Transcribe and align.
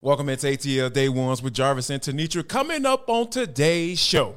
Welcome 0.00 0.28
into 0.28 0.46
ATL 0.46 0.92
Day 0.92 1.08
Ones 1.08 1.42
with 1.42 1.54
Jarvis 1.54 1.90
and 1.90 2.00
Tenitra 2.00 2.46
coming 2.46 2.86
up 2.86 3.10
on 3.10 3.30
today's 3.30 3.98
show. 3.98 4.36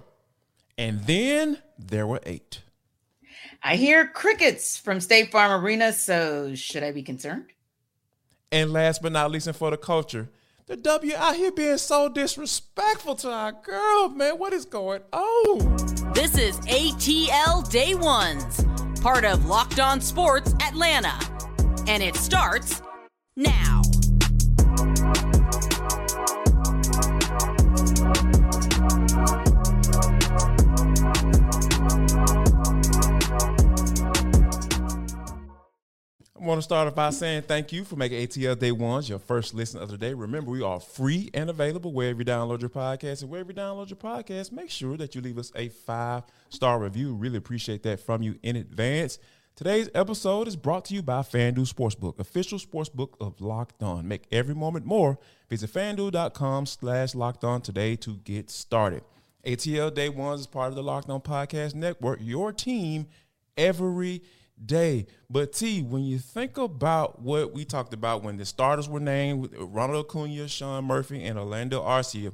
And 0.76 1.06
then 1.06 1.60
there 1.78 2.08
were 2.08 2.20
eight. 2.26 2.64
I 3.62 3.76
hear 3.76 4.08
crickets 4.08 4.80
from 4.80 5.00
State 5.00 5.32
Farm 5.32 5.64
Arena, 5.64 5.94
so 5.94 6.56
should 6.56 6.82
I 6.82 6.92
be 6.92 7.04
concerned? 7.04 7.46
And 8.52 8.74
last 8.74 9.04
but 9.04 9.12
not 9.12 9.30
least, 9.30 9.46
and 9.46 9.56
for 9.56 9.70
the 9.70 9.78
culture, 9.78 10.32
the 10.66 10.78
W 10.78 11.14
out 11.16 11.36
here 11.36 11.52
being 11.52 11.78
so 11.78 12.10
disrespectful 12.10 13.14
to 13.18 13.30
our 13.30 13.52
girl, 13.52 14.10
man. 14.10 14.40
What 14.40 14.54
is 14.54 14.66
going 14.66 15.04
on? 15.14 15.76
This 16.14 16.40
is 16.40 16.58
ATL 16.62 17.70
Day 17.70 17.94
Ones, 17.94 18.66
part 19.00 19.26
of 19.26 19.46
Locked 19.46 19.80
On 19.80 20.02
Sports 20.02 20.56
Atlanta. 20.60 21.20
And 21.88 22.02
it 22.02 22.16
starts 22.16 22.82
now. 23.36 23.84
I 36.42 36.44
want 36.44 36.58
to 36.58 36.64
start 36.64 36.88
off 36.88 36.96
by 36.96 37.12
saying 37.12 37.44
thank 37.44 37.72
you 37.72 37.86
for 37.86 37.96
making 37.96 38.28
ATL 38.28 38.58
Day 38.58 38.72
Ones 38.72 39.08
your 39.08 39.20
first 39.20 39.54
listen 39.54 39.80
of 39.80 39.90
the 39.90 39.98
day. 39.98 40.16
Remember, 40.16 40.50
we 40.50 40.64
are 40.64 40.80
free 40.80 41.30
and 41.36 41.52
available 41.52 41.94
wherever 41.94 42.18
you 42.18 42.26
download 42.26 42.62
your 42.62 42.70
podcast. 42.72 43.22
And 43.22 43.30
wherever 43.30 43.52
you 43.52 43.56
download 43.56 43.92
your 43.92 43.98
podcast, 43.98 44.52
make 44.52 44.72
sure 44.72 44.98
that 44.98 45.14
you 45.14 45.22
leave 45.22 45.38
us 45.38 45.52
a 45.56 45.70
five 45.70 46.24
star 46.50 46.80
review. 46.80 47.14
Really 47.14 47.38
appreciate 47.38 47.84
that 47.84 48.00
from 48.00 48.24
you 48.24 48.40
in 48.42 48.56
advance. 48.56 49.20
Today's 49.64 49.92
episode 49.94 50.48
is 50.48 50.56
brought 50.56 50.86
to 50.86 50.96
you 50.96 51.04
by 51.04 51.20
FanDuel 51.20 51.72
Sportsbook, 51.72 52.18
official 52.18 52.58
sportsbook 52.58 53.10
of 53.22 53.40
Locked 53.40 53.84
On. 53.84 54.08
Make 54.08 54.24
every 54.32 54.56
moment 54.56 54.88
more. 54.88 55.20
Visit 55.52 55.72
fanduel.com 55.72 56.66
slash 56.66 57.14
locked 57.14 57.44
on 57.44 57.62
today 57.62 57.96
to 57.98 58.16
get 58.24 58.50
started. 58.50 59.04
ATL 59.46 59.94
Day 59.94 60.10
Ones 60.10 60.42
is 60.42 60.48
part 60.48 60.70
of 60.70 60.76
the 60.76 60.82
Locked 60.82 61.12
On 61.12 61.22
Podcast 61.22 61.76
Network, 61.76 62.18
your 62.24 62.52
team 62.52 63.06
every 63.56 64.24
day. 64.66 65.06
But 65.30 65.54
T, 65.54 65.84
when 65.84 66.06
you 66.06 66.18
think 66.18 66.58
about 66.58 67.22
what 67.22 67.54
we 67.54 67.64
talked 67.64 67.94
about 67.94 68.24
when 68.24 68.38
the 68.38 68.46
starters 68.46 68.90
were 68.90 69.00
named, 69.00 69.54
Ronald 69.56 70.08
Acuna, 70.08 70.48
Sean 70.48 70.86
Murphy, 70.86 71.24
and 71.24 71.38
Orlando 71.38 71.84
Arcia, 71.84 72.34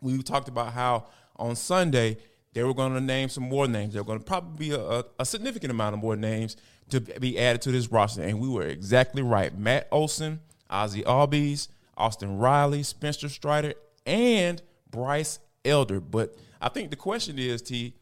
we 0.00 0.20
talked 0.24 0.48
about 0.48 0.72
how 0.72 1.06
on 1.36 1.54
Sunday 1.54 2.16
they 2.52 2.62
were 2.62 2.74
going 2.74 2.94
to 2.94 3.00
name 3.00 3.28
some 3.28 3.44
more 3.44 3.68
names. 3.68 3.92
There 3.92 4.02
were 4.02 4.06
going 4.06 4.18
to 4.20 4.24
probably 4.24 4.68
be 4.68 4.74
a, 4.74 5.04
a, 5.18 5.24
significant 5.24 5.70
amount 5.70 5.94
of 5.94 6.00
more 6.00 6.16
names 6.16 6.56
to 6.90 7.00
be 7.00 7.38
added 7.38 7.62
to 7.62 7.72
this 7.72 7.90
roster, 7.92 8.22
and 8.22 8.40
we 8.40 8.48
were 8.48 8.66
exactly 8.66 9.22
right. 9.22 9.56
Matt 9.56 9.88
Olson, 9.92 10.40
Ozzie 10.70 11.02
Albies, 11.02 11.68
Austin 11.96 12.38
Riley, 12.38 12.82
Spencer 12.82 13.28
Strider, 13.28 13.74
and 14.06 14.62
Bryce 14.90 15.38
Elder. 15.64 16.00
But 16.00 16.36
I 16.60 16.68
think 16.68 16.90
the 16.90 16.96
question 16.96 17.38
is, 17.38 17.60
T, 17.60 17.94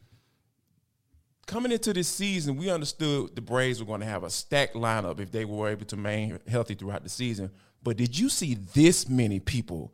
coming 1.45 1.71
into 1.71 1.93
this 1.93 2.07
season, 2.07 2.57
we 2.57 2.69
understood 2.69 3.35
the 3.35 3.41
Braves 3.41 3.79
were 3.79 3.85
going 3.85 4.01
to 4.01 4.05
have 4.05 4.23
a 4.23 4.29
stacked 4.29 4.75
lineup 4.75 5.19
if 5.19 5.31
they 5.31 5.45
were 5.45 5.69
able 5.69 5.85
to 5.85 5.95
remain 5.95 6.39
healthy 6.47 6.75
throughout 6.75 7.03
the 7.03 7.09
season. 7.09 7.51
But 7.83 7.97
did 7.97 8.17
you 8.17 8.29
see 8.29 8.55
this 8.73 9.09
many 9.09 9.39
people 9.39 9.93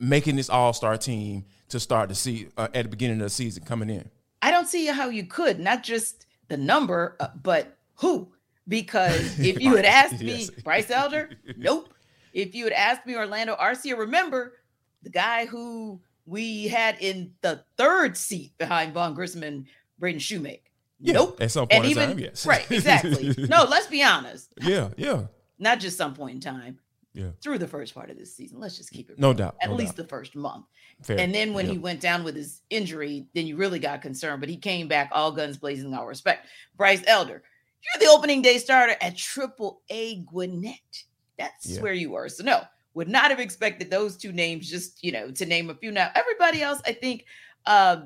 making 0.00 0.36
this 0.36 0.50
All 0.50 0.72
Star 0.72 0.96
team 0.96 1.44
to 1.68 1.80
start 1.80 2.08
to 2.08 2.14
see 2.14 2.48
uh, 2.56 2.68
at 2.74 2.84
the 2.84 2.88
beginning 2.88 3.18
of 3.18 3.24
the 3.24 3.30
season 3.30 3.64
coming 3.64 3.90
in? 3.90 4.10
I 4.42 4.50
don't 4.50 4.66
see 4.66 4.86
how 4.86 5.08
you 5.08 5.24
could, 5.24 5.58
not 5.58 5.82
just 5.82 6.26
the 6.48 6.56
number, 6.56 7.16
uh, 7.20 7.28
but 7.42 7.76
who. 7.96 8.32
Because 8.66 9.38
if 9.40 9.60
you 9.60 9.76
had 9.76 9.84
asked 9.84 10.20
me 10.20 10.36
yes. 10.36 10.50
Bryce 10.50 10.90
Elder, 10.90 11.30
nope. 11.56 11.92
If 12.32 12.54
you 12.54 12.64
had 12.64 12.72
asked 12.72 13.06
me 13.06 13.16
Orlando 13.16 13.56
Arcia, 13.56 13.96
remember 13.96 14.54
the 15.02 15.10
guy 15.10 15.46
who 15.46 16.00
we 16.26 16.68
had 16.68 16.96
in 17.00 17.32
the 17.40 17.64
third 17.76 18.16
seat 18.16 18.52
behind 18.58 18.92
Vaughn 18.92 19.14
Grissom 19.14 19.42
and 19.42 19.66
Braden 19.98 20.20
Shewmake. 20.20 20.60
Yeah, 21.00 21.14
nope. 21.14 21.40
At 21.40 21.50
some 21.50 21.68
point 21.68 21.72
and 21.72 21.84
in 21.84 21.90
even, 21.90 22.08
time, 22.08 22.18
yes. 22.18 22.44
Right, 22.44 22.70
exactly. 22.70 23.34
no, 23.48 23.64
let's 23.64 23.86
be 23.86 24.02
honest. 24.02 24.52
Yeah, 24.60 24.90
yeah. 24.96 25.26
Not 25.58 25.80
just 25.80 25.96
some 25.96 26.14
point 26.14 26.34
in 26.34 26.40
time. 26.40 26.78
Yeah. 27.18 27.30
Through 27.42 27.58
the 27.58 27.66
first 27.66 27.94
part 27.94 28.10
of 28.10 28.16
this 28.16 28.34
season. 28.34 28.60
Let's 28.60 28.76
just 28.76 28.92
keep 28.92 29.10
it 29.10 29.18
no 29.18 29.28
real. 29.28 29.38
doubt. 29.38 29.56
At 29.60 29.70
no 29.70 29.74
least 29.74 29.96
doubt. 29.96 30.04
the 30.04 30.08
first 30.08 30.36
month. 30.36 30.66
Fair. 31.02 31.18
And 31.18 31.34
then 31.34 31.52
when 31.52 31.66
yep. 31.66 31.72
he 31.72 31.78
went 31.78 32.00
down 32.00 32.22
with 32.22 32.36
his 32.36 32.62
injury, 32.70 33.26
then 33.34 33.46
you 33.46 33.56
really 33.56 33.80
got 33.80 34.02
concerned. 34.02 34.40
But 34.40 34.48
he 34.48 34.56
came 34.56 34.86
back 34.86 35.10
all 35.12 35.32
guns 35.32 35.56
blazing, 35.56 35.92
all 35.92 36.06
respect. 36.06 36.46
Bryce 36.76 37.02
Elder, 37.08 37.42
you're 37.82 38.08
the 38.08 38.14
opening 38.14 38.40
day 38.40 38.58
starter 38.58 38.94
at 39.00 39.16
Triple 39.16 39.82
A 39.90 40.22
Gwinnett. 40.22 41.04
That's 41.38 41.66
yeah. 41.66 41.80
where 41.80 41.92
you 41.92 42.10
were. 42.10 42.28
So 42.28 42.44
no, 42.44 42.62
would 42.94 43.08
not 43.08 43.30
have 43.30 43.40
expected 43.40 43.90
those 43.90 44.16
two 44.16 44.32
names 44.32 44.70
just, 44.70 45.02
you 45.02 45.12
know, 45.12 45.30
to 45.32 45.46
name 45.46 45.70
a 45.70 45.74
few. 45.74 45.90
Now, 45.90 46.10
everybody 46.14 46.62
else, 46.62 46.80
I 46.86 46.92
think, 46.92 47.24
uh, 47.66 48.02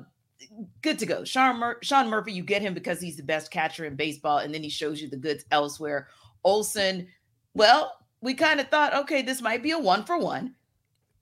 good 0.81 0.99
to 0.99 1.05
go. 1.05 1.23
Sean, 1.23 1.57
Mur- 1.59 1.79
Sean 1.81 2.09
Murphy, 2.09 2.31
you 2.31 2.43
get 2.43 2.61
him 2.61 2.73
because 2.73 2.99
he's 3.01 3.17
the 3.17 3.23
best 3.23 3.51
catcher 3.51 3.85
in 3.85 3.95
baseball, 3.95 4.39
and 4.39 4.53
then 4.53 4.61
he 4.61 4.69
shows 4.69 5.01
you 5.01 5.09
the 5.09 5.17
goods 5.17 5.45
elsewhere. 5.51 6.07
Olson, 6.43 7.07
well, 7.53 7.93
we 8.23 8.33
kind 8.33 8.61
of 8.61 8.69
thought, 8.69 8.95
okay, 8.95 9.21
this 9.21 9.41
might 9.41 9.61
be 9.61 9.71
a 9.71 9.77
one 9.79 10.05
for 10.05 10.17
one 10.17 10.55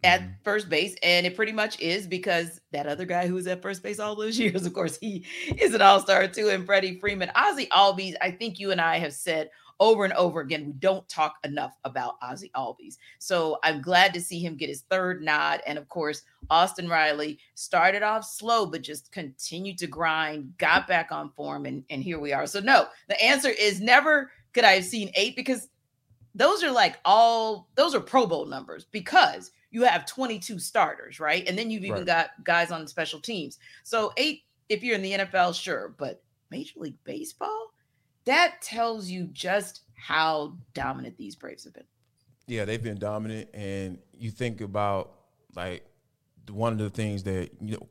at 0.03 0.21
mm-hmm. 0.21 0.31
first 0.43 0.69
base, 0.69 0.95
and 1.01 1.25
it 1.25 1.35
pretty 1.35 1.51
much 1.51 1.79
is 1.79 2.05
because 2.05 2.61
that 2.71 2.85
other 2.85 3.05
guy 3.05 3.27
who 3.27 3.33
was 3.33 3.47
at 3.47 3.61
first 3.61 3.81
base 3.81 3.99
all 3.99 4.15
those 4.15 4.39
years, 4.39 4.65
of 4.65 4.73
course, 4.73 4.97
he 4.97 5.25
is 5.57 5.73
an 5.73 5.81
all 5.81 5.99
star 5.99 6.27
too. 6.27 6.49
And 6.49 6.65
Freddie 6.65 6.99
Freeman, 6.99 7.31
Ozzie 7.35 7.67
Albies, 7.71 8.13
I 8.21 8.29
think 8.31 8.59
you 8.59 8.71
and 8.71 8.79
I 8.79 8.99
have 8.99 9.13
said 9.13 9.49
over 9.79 10.03
and 10.03 10.13
over 10.13 10.41
again, 10.41 10.67
we 10.67 10.73
don't 10.73 11.09
talk 11.09 11.37
enough 11.43 11.75
about 11.85 12.17
Ozzie 12.21 12.51
Albies. 12.55 12.97
So 13.17 13.57
I'm 13.63 13.81
glad 13.81 14.13
to 14.13 14.21
see 14.21 14.39
him 14.39 14.55
get 14.55 14.69
his 14.69 14.83
third 14.91 15.23
nod. 15.23 15.61
And 15.65 15.79
of 15.79 15.89
course, 15.89 16.21
Austin 16.51 16.87
Riley 16.87 17.39
started 17.55 18.03
off 18.03 18.23
slow, 18.23 18.67
but 18.67 18.83
just 18.83 19.11
continued 19.11 19.79
to 19.79 19.87
grind, 19.87 20.53
got 20.59 20.87
back 20.87 21.11
on 21.11 21.31
form, 21.31 21.65
and, 21.65 21.83
and 21.89 22.03
here 22.03 22.19
we 22.19 22.31
are. 22.31 22.45
So, 22.45 22.59
no, 22.59 22.85
the 23.09 23.19
answer 23.23 23.49
is 23.49 23.81
never 23.81 24.29
could 24.53 24.63
I 24.63 24.73
have 24.73 24.85
seen 24.85 25.11
eight 25.15 25.35
because 25.35 25.69
those 26.35 26.63
are 26.63 26.71
like 26.71 26.99
all 27.05 27.69
those 27.75 27.95
are 27.95 27.99
Pro 27.99 28.25
Bowl 28.25 28.45
numbers 28.45 28.85
because 28.85 29.51
you 29.71 29.83
have 29.83 30.05
22 30.05 30.59
starters, 30.59 31.19
right? 31.19 31.47
And 31.47 31.57
then 31.57 31.71
you've 31.71 31.85
even 31.85 31.99
right. 31.99 32.05
got 32.05 32.29
guys 32.43 32.71
on 32.71 32.87
special 32.87 33.19
teams. 33.19 33.57
So, 33.83 34.11
eight, 34.17 34.41
if 34.69 34.83
you're 34.83 34.95
in 34.95 35.01
the 35.01 35.13
NFL, 35.13 35.55
sure, 35.55 35.95
but 35.97 36.21
Major 36.49 36.79
League 36.79 36.97
Baseball, 37.03 37.71
that 38.25 38.61
tells 38.61 39.09
you 39.09 39.29
just 39.31 39.81
how 39.95 40.57
dominant 40.73 41.17
these 41.17 41.35
Braves 41.35 41.63
have 41.63 41.73
been. 41.73 41.85
Yeah, 42.47 42.65
they've 42.65 42.83
been 42.83 42.99
dominant, 42.99 43.49
and 43.53 43.97
you 44.13 44.29
think 44.29 44.61
about 44.61 45.13
like 45.55 45.85
one 46.49 46.73
of 46.73 46.79
the 46.79 46.89
things 46.89 47.23
that 47.23 47.49
you 47.61 47.77
know, 47.77 47.87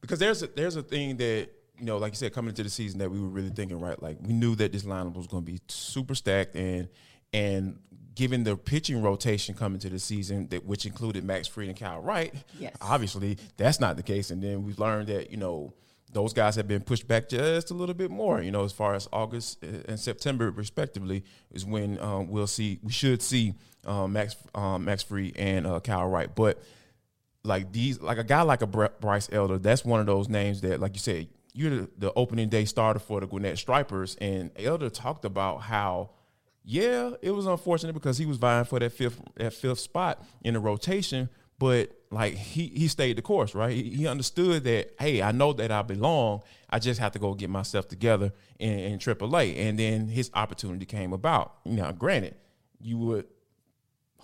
because 0.00 0.18
there's 0.18 0.42
a, 0.42 0.46
there's 0.46 0.76
a 0.76 0.82
thing 0.82 1.16
that 1.16 1.48
you 1.78 1.84
know, 1.84 1.98
like 1.98 2.12
you 2.12 2.16
said, 2.16 2.32
coming 2.32 2.50
into 2.50 2.62
the 2.62 2.70
season 2.70 3.00
that 3.00 3.10
we 3.10 3.20
were 3.20 3.28
really 3.28 3.50
thinking 3.50 3.80
right. 3.80 4.00
Like 4.00 4.18
we 4.22 4.32
knew 4.32 4.54
that 4.56 4.72
this 4.72 4.84
lineup 4.84 5.14
was 5.14 5.26
going 5.26 5.44
to 5.44 5.52
be 5.52 5.60
super 5.68 6.14
stacked, 6.14 6.54
and 6.54 6.88
and 7.34 7.78
given 8.14 8.44
the 8.44 8.56
pitching 8.56 9.02
rotation 9.02 9.54
coming 9.54 9.80
to 9.80 9.90
the 9.90 9.98
season, 9.98 10.48
that 10.48 10.64
which 10.64 10.86
included 10.86 11.24
Max 11.24 11.48
Fried 11.48 11.68
and 11.68 11.78
Kyle 11.78 12.00
Wright, 12.00 12.32
yes. 12.58 12.74
obviously 12.80 13.38
that's 13.56 13.80
not 13.80 13.96
the 13.96 14.02
case. 14.02 14.30
And 14.30 14.42
then 14.42 14.64
we've 14.64 14.78
learned 14.78 15.08
that 15.08 15.30
you 15.30 15.36
know 15.36 15.74
those 16.12 16.32
guys 16.32 16.54
have 16.56 16.68
been 16.68 16.80
pushed 16.80 17.08
back 17.08 17.28
just 17.28 17.70
a 17.70 17.74
little 17.74 17.94
bit 17.94 18.10
more. 18.10 18.40
You 18.40 18.52
know, 18.52 18.64
as 18.64 18.72
far 18.72 18.94
as 18.94 19.08
August 19.12 19.62
and 19.62 19.98
September, 19.98 20.50
respectively, 20.50 21.24
is 21.50 21.64
when 21.64 21.98
um, 22.00 22.28
we'll 22.28 22.46
see. 22.46 22.78
We 22.82 22.92
should 22.92 23.20
see 23.20 23.54
um, 23.84 24.12
Max 24.12 24.36
um, 24.54 24.84
Max 24.84 25.02
Fried 25.02 25.36
and 25.36 25.66
uh, 25.66 25.80
Kyle 25.80 26.08
Wright, 26.08 26.32
but 26.34 26.62
like 27.42 27.72
these, 27.72 28.00
like 28.00 28.16
a 28.16 28.24
guy 28.24 28.42
like 28.42 28.62
a 28.62 28.66
Bryce 28.66 29.28
Elder, 29.30 29.58
that's 29.58 29.84
one 29.84 30.00
of 30.00 30.06
those 30.06 30.30
names 30.30 30.62
that, 30.62 30.80
like 30.80 30.94
you 30.94 31.00
said, 31.00 31.28
you're 31.52 31.70
the, 31.70 31.90
the 31.98 32.12
opening 32.14 32.48
day 32.48 32.64
starter 32.64 32.98
for 32.98 33.20
the 33.20 33.26
Gwinnett 33.26 33.58
Stripers, 33.58 34.16
and 34.20 34.50
Elder 34.56 34.88
talked 34.88 35.24
about 35.24 35.58
how. 35.62 36.10
Yeah, 36.64 37.10
it 37.20 37.30
was 37.30 37.46
unfortunate 37.46 37.92
because 37.92 38.16
he 38.16 38.24
was 38.24 38.38
vying 38.38 38.64
for 38.64 38.78
that 38.78 38.92
fifth 38.92 39.20
that 39.36 39.52
fifth 39.52 39.80
spot 39.80 40.24
in 40.42 40.54
the 40.54 40.60
rotation, 40.60 41.28
but 41.58 41.90
like 42.10 42.34
he 42.34 42.68
he 42.68 42.88
stayed 42.88 43.18
the 43.18 43.22
course, 43.22 43.54
right? 43.54 43.72
He, 43.72 43.90
he, 43.90 44.06
understood 44.06 44.64
that 44.64 44.94
hey, 44.98 45.20
I 45.20 45.32
know 45.32 45.52
that 45.52 45.70
I 45.70 45.82
belong. 45.82 46.40
I 46.70 46.78
just 46.78 47.00
have 47.00 47.12
to 47.12 47.18
go 47.18 47.34
get 47.34 47.50
myself 47.50 47.86
together 47.86 48.32
in, 48.58 48.78
in 48.78 48.98
AAA, 48.98 49.58
and 49.58 49.78
then 49.78 50.08
his 50.08 50.30
opportunity 50.32 50.86
came 50.86 51.12
about. 51.12 51.56
Now, 51.66 51.92
granted, 51.92 52.34
you 52.80 52.96
would 52.96 53.26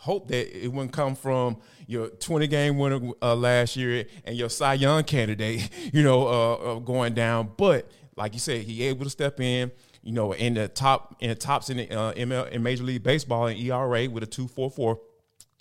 hope 0.01 0.29
that 0.29 0.65
it 0.65 0.69
wouldn't 0.69 0.93
come 0.93 1.15
from 1.15 1.59
your 1.87 2.09
20 2.09 2.47
game 2.47 2.79
winner 2.79 3.01
uh, 3.21 3.35
last 3.35 3.77
year 3.77 4.07
and 4.25 4.35
your 4.35 4.49
Cy 4.49 4.75
Young 4.75 5.05
candidate, 5.05 5.69
you 5.93 6.03
know, 6.03 6.27
uh, 6.27 6.55
uh, 6.55 6.79
going 6.79 7.13
down. 7.13 7.51
But 7.59 7.91
like 8.17 8.33
you 8.33 8.41
said, 8.41 8.63
he 8.63 8.85
able 8.85 9.05
to 9.05 9.11
step 9.11 9.41
in. 9.41 9.71
You 10.03 10.13
know, 10.13 10.33
in 10.33 10.55
the 10.55 10.69
top 10.69 11.17
in 11.21 11.29
the 11.29 11.35
tops 11.35 11.69
in 11.71 11.77
the, 11.77 11.91
uh, 11.91 12.13
ML, 12.15 12.51
in 12.51 12.63
Major 12.63 12.85
League 12.85 13.03
Baseball 13.03 13.49
in 13.49 13.57
ERA 13.59 14.09
with 14.09 14.23
a 14.23 14.27
two 14.27 14.49
four 14.49 14.71
four 14.71 15.01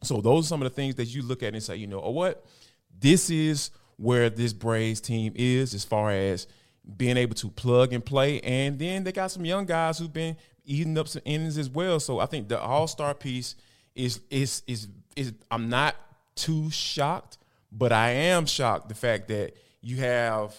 so 0.04 0.22
those 0.22 0.46
are 0.46 0.48
some 0.48 0.62
of 0.62 0.70
the 0.70 0.76
things 0.76 0.96
that 0.96 1.06
you 1.06 1.22
look 1.22 1.44
at 1.44 1.54
and 1.54 1.62
say, 1.62 1.76
you 1.76 1.88
know, 1.88 2.02
oh, 2.02 2.12
what? 2.12 2.46
This 2.98 3.30
is 3.30 3.72
where 3.98 4.30
this 4.30 4.54
Braves 4.54 5.02
team 5.02 5.34
is 5.36 5.74
as 5.74 5.84
far 5.84 6.12
as 6.12 6.48
being 6.98 7.18
able 7.18 7.36
to 7.36 7.50
plug 7.50 7.94
and 7.94 8.04
play. 8.04 8.40
And 8.42 8.80
then 8.80 9.04
they 9.04 9.12
got 9.12 9.32
some 9.32 9.46
young 9.46 9.66
guys 9.66 10.00
who've 10.00 10.12
been 10.12 10.38
eating 10.64 10.98
up 10.98 11.08
some 11.08 11.22
innings 11.26 11.58
as 11.58 11.70
well. 11.70 12.00
So 12.00 12.20
I 12.20 12.26
think 12.26 12.48
the 12.48 12.60
all-star 12.60 13.14
piece 13.14 13.56
is 13.96 14.22
is 14.30 14.64
is 14.68 14.88
is 15.16 15.34
I'm 15.52 15.68
not 15.68 15.96
too 16.36 16.70
shocked, 16.72 17.38
but 17.72 17.92
I 17.92 18.12
am 18.12 18.46
shocked 18.46 18.88
the 18.88 18.96
fact 18.96 19.28
that 19.28 19.54
you 19.82 19.98
have, 19.98 20.56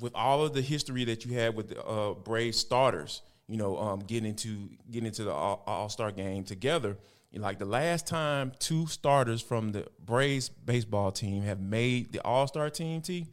with 0.00 0.14
all 0.14 0.44
of 0.44 0.54
the 0.54 0.62
history 0.62 1.04
that 1.04 1.24
you 1.24 1.34
had 1.34 1.54
with 1.54 1.68
the 1.68 1.84
uh, 1.84 2.52
starters, 2.52 3.22
you 3.48 3.56
know, 3.56 3.78
um, 3.78 4.00
getting 4.00 4.28
into 4.30 4.70
getting 4.90 5.06
into 5.06 5.24
the 5.24 5.32
All 5.32 5.88
Star 5.88 6.10
game 6.10 6.44
together. 6.44 6.96
Like 7.36 7.58
the 7.58 7.64
last 7.64 8.06
time 8.06 8.52
two 8.60 8.86
starters 8.86 9.42
from 9.42 9.72
the 9.72 9.88
Braves 10.04 10.48
baseball 10.48 11.10
team 11.10 11.42
have 11.42 11.60
made 11.60 12.12
the 12.12 12.20
All 12.24 12.46
Star 12.46 12.70
team, 12.70 13.00
T 13.00 13.26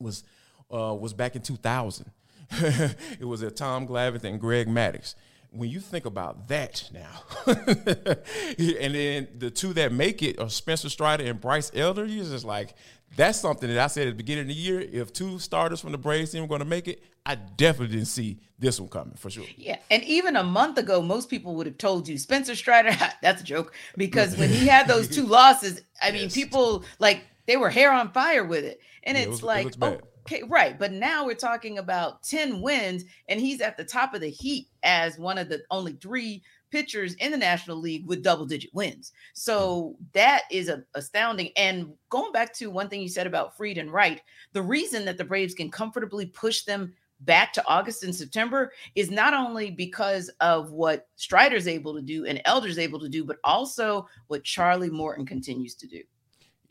was 0.00 0.24
uh, 0.72 0.94
was 0.94 1.14
back 1.14 1.36
in 1.36 1.42
2000. 1.42 2.10
it 2.50 3.24
was 3.24 3.42
a 3.42 3.50
Tom 3.50 3.86
Glavine 3.86 4.24
and 4.24 4.40
Greg 4.40 4.66
Maddux 4.66 5.14
when 5.52 5.68
you 5.68 5.80
think 5.80 6.06
about 6.06 6.48
that 6.48 6.88
now, 6.92 7.24
and 7.46 8.94
then 8.94 9.28
the 9.36 9.50
two 9.50 9.74
that 9.74 9.92
make 9.92 10.22
it 10.22 10.40
are 10.40 10.48
Spencer 10.48 10.88
Strider 10.88 11.24
and 11.24 11.40
Bryce 11.40 11.70
Elder, 11.74 12.06
you're 12.06 12.24
just 12.24 12.46
like, 12.46 12.74
that's 13.16 13.40
something 13.40 13.68
that 13.68 13.78
I 13.78 13.86
said 13.88 14.08
at 14.08 14.10
the 14.10 14.16
beginning 14.16 14.42
of 14.42 14.48
the 14.48 14.54
year. 14.54 14.80
If 14.80 15.12
two 15.12 15.38
starters 15.38 15.80
from 15.80 15.92
the 15.92 15.98
Braves 15.98 16.32
team 16.32 16.42
were 16.42 16.48
going 16.48 16.60
to 16.60 16.66
make 16.66 16.88
it, 16.88 17.02
I 17.24 17.34
definitely 17.34 17.96
didn't 17.96 18.08
see 18.08 18.38
this 18.58 18.80
one 18.80 18.88
coming 18.88 19.14
for 19.14 19.30
sure. 19.30 19.44
Yeah. 19.56 19.78
And 19.90 20.02
even 20.04 20.36
a 20.36 20.42
month 20.42 20.78
ago, 20.78 21.02
most 21.02 21.28
people 21.28 21.54
would 21.56 21.66
have 21.66 21.78
told 21.78 22.08
you 22.08 22.18
Spencer 22.18 22.54
Strider, 22.54 22.96
that's 23.22 23.42
a 23.42 23.44
joke, 23.44 23.74
because 23.96 24.36
when 24.36 24.48
he 24.48 24.66
had 24.66 24.88
those 24.88 25.08
two 25.08 25.26
losses, 25.26 25.82
I 26.00 26.10
mean, 26.10 26.30
people 26.30 26.84
like 26.98 27.24
they 27.46 27.56
were 27.56 27.70
hair 27.70 27.92
on 27.92 28.12
fire 28.12 28.44
with 28.44 28.64
it. 28.64 28.80
And 29.04 29.16
yeah, 29.16 29.24
it's 29.24 29.28
it 29.28 29.30
was, 29.30 29.42
like, 29.42 29.66
it 29.66 30.04
Okay, 30.24 30.42
right. 30.44 30.78
But 30.78 30.92
now 30.92 31.26
we're 31.26 31.34
talking 31.34 31.78
about 31.78 32.22
10 32.22 32.60
wins, 32.60 33.04
and 33.28 33.40
he's 33.40 33.60
at 33.60 33.76
the 33.76 33.84
top 33.84 34.14
of 34.14 34.20
the 34.20 34.30
heat 34.30 34.68
as 34.82 35.18
one 35.18 35.36
of 35.36 35.48
the 35.48 35.62
only 35.70 35.94
three 35.94 36.42
pitchers 36.72 37.14
in 37.14 37.30
the 37.30 37.36
National 37.36 37.76
League 37.76 38.06
with 38.06 38.22
double 38.22 38.46
digit 38.46 38.74
wins. 38.74 39.12
So 39.34 39.94
hmm. 39.98 40.04
that 40.14 40.42
is 40.50 40.68
a, 40.68 40.82
astounding. 40.94 41.50
And 41.56 41.92
going 42.08 42.32
back 42.32 42.52
to 42.54 42.70
one 42.70 42.88
thing 42.88 43.02
you 43.02 43.08
said 43.08 43.26
about 43.26 43.56
Fried 43.56 43.78
and 43.78 43.92
Wright, 43.92 44.20
the 44.52 44.62
reason 44.62 45.04
that 45.04 45.18
the 45.18 45.24
Braves 45.24 45.54
can 45.54 45.70
comfortably 45.70 46.26
push 46.26 46.62
them 46.62 46.92
back 47.20 47.52
to 47.52 47.64
August 47.68 48.02
and 48.02 48.14
September 48.14 48.72
is 48.96 49.10
not 49.10 49.32
only 49.32 49.70
because 49.70 50.28
of 50.40 50.72
what 50.72 51.06
Strider's 51.14 51.68
able 51.68 51.94
to 51.94 52.02
do 52.02 52.26
and 52.26 52.42
Elder's 52.44 52.78
able 52.78 52.98
to 52.98 53.08
do, 53.08 53.24
but 53.24 53.36
also 53.44 54.08
what 54.26 54.42
Charlie 54.42 54.90
Morton 54.90 55.24
continues 55.24 55.76
to 55.76 55.86
do. 55.86 56.02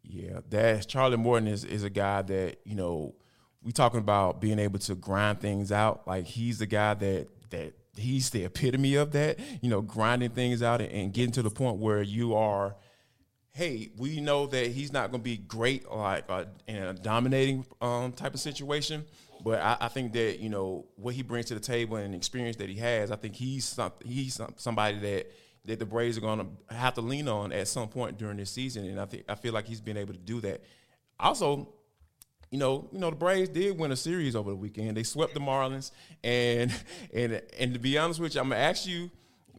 Yeah, 0.03 0.39
that 0.49 0.87
Charlie 0.89 1.15
Morton 1.15 1.47
is 1.47 1.63
is 1.63 1.83
a 1.83 1.89
guy 1.89 2.21
that, 2.23 2.57
you 2.65 2.75
know, 2.75 3.15
we 3.63 3.71
talking 3.71 3.99
about 3.99 4.41
being 4.41 4.59
able 4.59 4.79
to 4.79 4.95
grind 4.95 5.39
things 5.39 5.71
out. 5.71 6.05
Like 6.05 6.25
he's 6.25 6.59
the 6.59 6.65
guy 6.65 6.95
that 6.95 7.27
that 7.51 7.73
he's 7.95 8.29
the 8.29 8.45
epitome 8.45 8.95
of 8.95 9.11
that. 9.11 9.39
You 9.61 9.69
know, 9.69 9.81
grinding 9.81 10.31
things 10.31 10.61
out 10.61 10.81
and, 10.81 11.13
getting 11.13 11.31
to 11.33 11.41
the 11.41 11.49
point 11.49 11.77
where 11.77 12.01
you 12.01 12.35
are. 12.35 12.75
Hey, 13.53 13.91
we 13.97 14.21
know 14.21 14.47
that 14.47 14.67
he's 14.67 14.93
not 14.93 15.11
going 15.11 15.21
to 15.21 15.25
be 15.25 15.35
great, 15.35 15.89
like 15.91 16.23
uh, 16.29 16.45
in 16.67 16.77
a 16.77 16.93
dominating 16.93 17.65
um, 17.81 18.13
type 18.13 18.33
of 18.33 18.39
situation. 18.39 19.03
But 19.43 19.61
I, 19.61 19.77
I, 19.81 19.87
think 19.89 20.13
that 20.13 20.39
you 20.39 20.49
know 20.49 20.85
what 20.95 21.15
he 21.15 21.21
brings 21.21 21.47
to 21.47 21.55
the 21.55 21.59
table 21.59 21.97
and 21.97 22.15
experience 22.15 22.55
that 22.57 22.69
he 22.69 22.75
has. 22.75 23.11
I 23.11 23.17
think 23.17 23.35
he's 23.35 23.65
some, 23.65 23.91
he's 24.05 24.39
somebody 24.55 24.99
that 24.99 25.31
that 25.65 25.79
the 25.79 25.85
Braves 25.85 26.17
are 26.17 26.21
going 26.21 26.39
to 26.39 26.73
have 26.73 26.93
to 26.95 27.01
lean 27.01 27.27
on 27.27 27.51
at 27.51 27.67
some 27.67 27.87
point 27.87 28.17
during 28.17 28.37
this 28.37 28.51
season, 28.51 28.85
and 28.85 28.99
I 28.99 29.05
think 29.05 29.25
I 29.27 29.35
feel 29.35 29.53
like 29.53 29.67
he's 29.67 29.81
been 29.81 29.97
able 29.97 30.13
to 30.13 30.19
do 30.19 30.39
that. 30.41 30.63
Also, 31.19 31.73
you 32.51 32.57
know, 32.57 32.87
you 32.91 32.99
know, 32.99 33.09
the 33.09 33.15
Braves 33.15 33.49
did 33.49 33.77
win 33.79 33.91
a 33.91 33.95
series 33.95 34.35
over 34.35 34.51
the 34.51 34.55
weekend. 34.57 34.97
They 34.97 35.03
swept 35.03 35.33
the 35.33 35.39
Marlins, 35.39 35.91
and 36.23 36.71
and 37.13 37.41
and 37.57 37.73
to 37.73 37.79
be 37.79 37.97
honest 37.97 38.19
with 38.19 38.35
you, 38.35 38.41
I'm 38.41 38.49
gonna 38.49 38.61
ask 38.61 38.85
you 38.85 39.09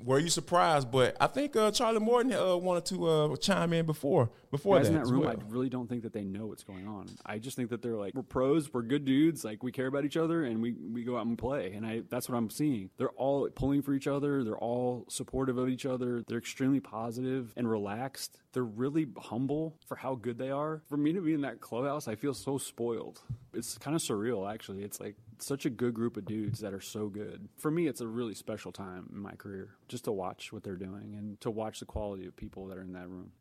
were 0.05 0.19
you 0.19 0.29
surprised? 0.29 0.91
But 0.91 1.17
I 1.21 1.27
think 1.27 1.57
uh, 1.57 1.71
Charlie 1.71 2.01
Morton 2.01 2.33
uh, 2.33 2.57
wanted 2.57 2.87
to 2.87 3.09
uh, 3.09 3.37
chime 3.37 3.73
in 3.73 3.87
before 3.87 4.31
before 4.51 4.77
Guys 4.77 4.89
that. 4.89 4.97
in 4.97 5.03
that 5.03 5.11
room, 5.11 5.21
well. 5.21 5.31
I 5.31 5.37
really 5.49 5.69
don't 5.69 5.89
think 5.89 6.03
that 6.03 6.13
they 6.13 6.25
know 6.25 6.47
what's 6.47 6.65
going 6.65 6.87
on. 6.87 7.09
I 7.25 7.39
just 7.39 7.57
think 7.57 7.71
that 7.71 7.83
they're 7.83 7.97
like 7.97 8.15
we're 8.15 8.23
pros, 8.23 8.73
we're 8.73 8.83
good 8.83 9.05
dudes, 9.05 9.45
like 9.45 9.63
we 9.63 9.73
care 9.73 9.87
about 9.87 10.05
each 10.05 10.17
other, 10.17 10.45
and 10.45 10.63
we 10.63 10.73
we 10.73 11.05
go 11.05 11.17
out 11.17 11.27
and 11.27 11.39
play. 11.39 11.73
And 11.73 11.87
I 11.87 12.03
that's 12.09 12.29
what 12.29 12.37
I'm 12.37 12.51
seeing. 12.51 12.91
They're 12.99 13.11
all 13.11 13.49
pulling 13.51 13.83
for 13.83 13.95
each 13.95 14.07
other. 14.07 14.45
They're 14.45 14.57
all 14.59 15.05
supportive 15.09 15.59
of 15.59 15.69
each 15.69 15.87
other. 15.87 16.23
They're 16.27 16.39
extremely 16.39 16.81
positive 16.81 17.53
and 17.57 17.71
relaxed. 17.71 18.39
They're 18.53 18.63
really 18.63 19.07
humble 19.17 19.79
for 19.87 19.97
how 19.97 20.15
good 20.15 20.37
they 20.39 20.51
are. 20.51 20.83
For 20.89 20.97
me 20.97 21.13
to 21.15 21.21
be 21.23 21.33
in 21.33 21.41
that 21.43 21.61
clubhouse, 21.61 22.07
I 22.07 22.17
feel 22.17 22.35
so 22.35 22.59
spoiled. 22.59 23.21
It's 23.55 23.79
kind 23.79 23.97
of 23.97 24.03
surreal, 24.03 24.53
actually. 24.53 24.83
It's 24.83 25.01
like 25.01 25.17
such 25.43 25.67
a 25.67 25.71
good 25.71 25.95
group 25.95 26.17
of 26.17 26.25
dudes 26.25 26.61
that 26.61 26.73
are 26.73 26.81
so 26.81 27.09
good. 27.09 27.49
For 27.57 27.71
me, 27.71 27.87
it's 27.87 28.01
a 28.01 28.07
really 28.07 28.35
special 28.35 28.73
time 28.73 29.09
in 29.13 29.19
my 29.19 29.33
career 29.33 29.71
just 29.89 30.05
to 30.05 30.13
watch 30.13 30.53
what 30.53 30.63
they're 30.63 30.77
doing 30.77 31.15
and 31.17 31.41
to 31.41 31.51
watch 31.51 31.81
the 31.81 31.87
quality 31.87 32.27
of 32.27 32.37
people 32.37 32.67
that 32.67 32.79
are 32.79 32.83
in 32.83 32.93
that 32.93 33.09
room. 33.09 33.33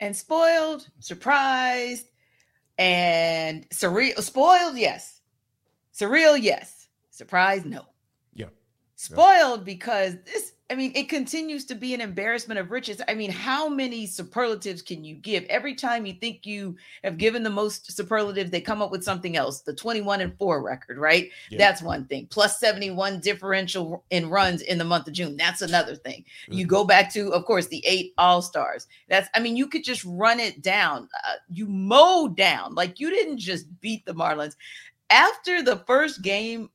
And 0.00 0.16
spoiled, 0.16 0.88
surprised, 1.00 2.08
and 2.78 3.68
surreal. 3.70 4.20
Spoiled, 4.20 4.76
yes. 4.76 5.20
Surreal, 5.94 6.40
yes. 6.40 6.88
Surprised, 7.10 7.66
no. 7.66 7.86
Yeah. 8.34 8.48
Spoiled 8.96 9.60
yeah. 9.60 9.64
because 9.64 10.16
this 10.24 10.53
I 10.70 10.76
mean, 10.76 10.92
it 10.94 11.10
continues 11.10 11.66
to 11.66 11.74
be 11.74 11.92
an 11.92 12.00
embarrassment 12.00 12.58
of 12.58 12.70
riches. 12.70 13.02
I 13.06 13.12
mean, 13.12 13.30
how 13.30 13.68
many 13.68 14.06
superlatives 14.06 14.80
can 14.80 15.04
you 15.04 15.14
give? 15.16 15.44
Every 15.44 15.74
time 15.74 16.06
you 16.06 16.14
think 16.14 16.46
you 16.46 16.76
have 17.02 17.18
given 17.18 17.42
the 17.42 17.50
most 17.50 17.94
superlatives, 17.94 18.50
they 18.50 18.62
come 18.62 18.80
up 18.80 18.90
with 18.90 19.04
something 19.04 19.36
else. 19.36 19.60
The 19.60 19.74
21 19.74 20.22
and 20.22 20.38
4 20.38 20.62
record, 20.62 20.96
right? 20.96 21.28
Yeah. 21.50 21.58
That's 21.58 21.82
one 21.82 22.06
thing. 22.06 22.28
Plus 22.30 22.58
71 22.58 23.20
differential 23.20 24.04
in 24.08 24.30
runs 24.30 24.62
in 24.62 24.78
the 24.78 24.84
month 24.84 25.06
of 25.06 25.12
June. 25.12 25.36
That's 25.36 25.60
another 25.60 25.96
thing. 25.96 26.24
Mm-hmm. 26.44 26.54
You 26.54 26.66
go 26.66 26.84
back 26.84 27.12
to, 27.12 27.28
of 27.34 27.44
course, 27.44 27.66
the 27.66 27.84
eight 27.86 28.14
All 28.16 28.40
Stars. 28.40 28.86
That's, 29.10 29.28
I 29.34 29.40
mean, 29.40 29.58
you 29.58 29.66
could 29.66 29.84
just 29.84 30.02
run 30.06 30.40
it 30.40 30.62
down. 30.62 31.10
Uh, 31.28 31.34
you 31.52 31.66
mowed 31.66 32.38
down. 32.38 32.74
Like 32.74 32.98
you 32.98 33.10
didn't 33.10 33.38
just 33.38 33.66
beat 33.82 34.06
the 34.06 34.14
Marlins. 34.14 34.56
After 35.10 35.62
the 35.62 35.84
first 35.86 36.22
game, 36.22 36.70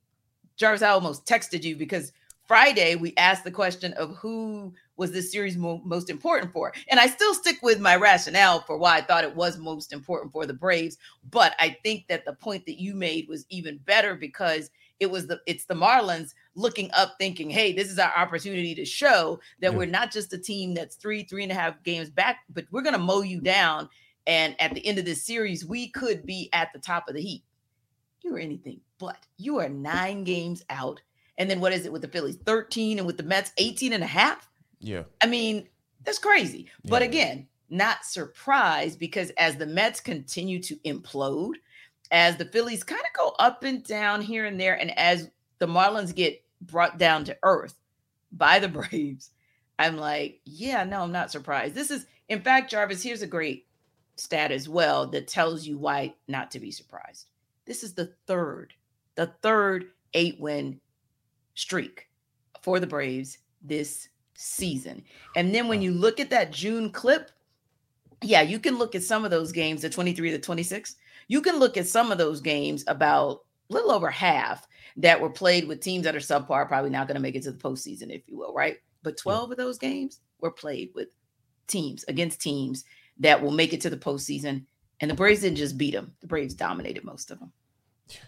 Jarvis, 0.58 0.84
I 0.84 0.90
almost 0.90 1.26
texted 1.26 1.64
you 1.64 1.76
because 1.76 2.12
Friday, 2.50 2.96
we 2.96 3.14
asked 3.16 3.44
the 3.44 3.52
question 3.52 3.94
of 3.94 4.16
who 4.18 4.74
was 4.98 5.12
this 5.12 5.32
series 5.32 5.56
mo- 5.56 5.84
most 5.86 6.10
important 6.10 6.52
for. 6.52 6.74
And 6.88 7.00
I 7.00 7.06
still 7.06 7.36
stick 7.36 7.60
with 7.62 7.80
my 7.80 7.96
rationale 7.96 8.62
for 8.62 8.76
why 8.76 8.98
I 8.98 9.02
thought 9.02 9.24
it 9.24 9.36
was 9.36 9.60
most 9.60 9.94
important 9.94 10.32
for 10.32 10.48
the 10.48 10.54
Braves. 10.56 10.98
But 11.30 11.54
I 11.60 11.78
think 11.84 12.08
that 12.08 12.26
the 12.26 12.34
point 12.34 12.66
that 12.66 12.82
you 12.82 12.96
made 12.96 13.28
was 13.30 13.46
even 13.52 13.78
better 13.86 14.16
because 14.16 14.72
it 15.00 15.12
was 15.12 15.28
the 15.28 15.40
it's 15.46 15.66
the 15.66 15.76
Marlins 15.76 16.34
looking 16.56 16.90
up, 16.94 17.18
thinking, 17.20 17.52
hey, 17.52 17.72
this 17.72 17.92
is 17.92 18.00
our 18.00 18.12
opportunity 18.18 18.74
to 18.74 18.84
show 18.84 19.40
that 19.62 19.74
yeah. 19.74 19.78
we're 19.78 19.86
not 19.86 20.12
just 20.12 20.34
a 20.34 20.40
team 20.40 20.74
that's 20.74 20.96
three, 20.96 21.22
three 21.22 21.44
and 21.44 21.52
a 21.52 21.56
half 21.56 21.84
games 21.84 22.10
back, 22.10 22.40
but 22.50 22.66
we're 22.72 22.82
gonna 22.82 22.98
mow 22.98 23.22
you 23.22 23.38
mm-hmm. 23.38 23.46
down. 23.46 23.90
And 24.26 24.60
at 24.60 24.74
the 24.74 24.84
end 24.88 24.98
of 24.98 25.06
this 25.06 25.24
series, 25.24 25.68
we 25.68 25.90
could 25.92 26.26
be 26.26 26.50
at 26.52 26.74
the 26.74 26.80
top 26.80 27.08
of 27.08 27.14
the 27.14 27.22
heap. 27.22 27.44
You 28.24 28.36
are 28.36 28.40
anything 28.40 28.82
but 29.00 29.26
you 29.38 29.58
are 29.60 29.70
nine 29.70 30.24
games 30.24 30.64
out 30.70 31.02
and 31.40 31.50
then 31.50 31.62
what 31.62 31.72
is 31.72 31.86
it 31.86 31.92
with 31.92 32.02
the 32.02 32.08
Phillies? 32.10 32.36
13 32.46 33.00
and 33.00 33.08
with 33.08 33.18
the 33.18 33.24
Mets 33.24 33.54
18 33.58 33.94
and 33.94 34.04
a 34.04 34.08
half? 34.08 34.50
Yeah. 34.80 35.04
I 35.22 35.26
mean, 35.26 35.68
that's 36.04 36.20
crazy. 36.20 36.70
Yeah. 36.84 36.90
But 36.90 37.02
again, 37.02 37.48
not 37.70 38.04
surprised 38.04 39.00
because 39.00 39.32
as 39.32 39.56
the 39.56 39.66
Mets 39.66 40.02
continue 40.02 40.62
to 40.64 40.76
implode, 40.86 41.56
as 42.12 42.36
the 42.36 42.46
Phillies 42.46 42.84
kind 42.84 43.02
of 43.02 43.18
go 43.18 43.34
up 43.40 43.64
and 43.64 43.84
down 43.84 44.22
here 44.22 44.46
and 44.46 44.60
there, 44.60 44.76
and 44.76 44.96
as 45.00 45.30
the 45.60 45.68
Marlins 45.68 46.14
get 46.14 46.44
brought 46.62 46.98
down 46.98 47.24
to 47.24 47.38
earth 47.44 47.76
by 48.34 48.60
the 48.60 48.68
Braves, 48.92 49.32
I'm 49.80 49.96
like, 49.96 50.42
yeah, 50.44 50.84
no, 50.84 51.02
I'm 51.02 51.14
not 51.14 51.32
surprised. 51.32 51.74
This 51.74 51.90
is, 51.90 52.06
in 52.28 52.42
fact, 52.42 52.70
Jarvis, 52.70 53.02
here's 53.02 53.22
a 53.22 53.28
great 53.28 53.66
stat 54.18 54.52
as 54.52 54.68
well 54.68 55.08
that 55.08 55.30
tells 55.30 55.66
you 55.66 55.78
why 55.78 56.14
not 56.28 56.52
to 56.52 56.60
be 56.60 56.72
surprised. 56.72 57.30
This 57.66 57.82
is 57.82 57.94
the 57.94 58.14
third, 58.28 58.74
the 59.16 59.28
third 59.42 59.86
eight 60.14 60.38
win 60.40 60.82
streak 61.60 62.08
for 62.62 62.80
the 62.80 62.88
Braves 62.88 63.38
this 63.62 64.08
season. 64.36 65.04
And 65.36 65.54
then 65.54 65.68
when 65.68 65.82
you 65.82 65.92
look 65.92 66.20
at 66.20 66.30
that 66.30 66.52
June 66.52 66.90
clip, 66.90 67.32
yeah, 68.22 68.42
you 68.42 68.60
can 68.60 68.78
look 68.78 68.96
at 68.96 69.04
some 69.04 69.26
of 69.26 69.32
those 69.32 69.52
games, 69.52 69.82
the 69.82 69.90
23 69.90 70.32
to 70.32 70.40
26. 70.40 70.96
You 71.28 71.42
can 71.42 71.58
look 71.60 71.78
at 71.78 71.88
some 71.88 72.12
of 72.12 72.18
those 72.18 72.42
games 72.42 72.84
about 72.88 73.42
a 73.70 73.74
little 73.74 73.92
over 73.92 74.10
half 74.10 74.68
that 74.98 75.20
were 75.20 75.30
played 75.30 75.68
with 75.68 75.82
teams 75.82 76.06
that 76.06 76.16
are 76.16 76.20
subpar, 76.20 76.68
probably 76.68 76.90
not 76.90 77.08
going 77.08 77.16
to 77.16 77.22
make 77.22 77.36
it 77.36 77.44
to 77.44 77.52
the 77.52 77.58
postseason, 77.58 78.10
if 78.10 78.22
you 78.28 78.38
will, 78.38 78.54
right? 78.54 78.78
But 79.04 79.18
12 79.18 79.52
of 79.52 79.58
those 79.58 79.78
games 79.78 80.20
were 80.42 80.52
played 80.52 80.92
with 80.96 81.10
teams 81.68 82.04
against 82.08 82.42
teams 82.42 82.84
that 83.20 83.42
will 83.42 83.52
make 83.52 83.74
it 83.74 83.82
to 83.82 83.90
the 83.90 83.98
postseason. 83.98 84.66
And 85.02 85.12
the 85.12 85.16
Braves 85.16 85.42
didn't 85.42 85.58
just 85.58 85.78
beat 85.78 85.94
them, 85.94 86.14
the 86.22 86.28
Braves 86.28 86.54
dominated 86.54 87.04
most 87.04 87.32
of 87.32 87.40
them. 87.40 87.52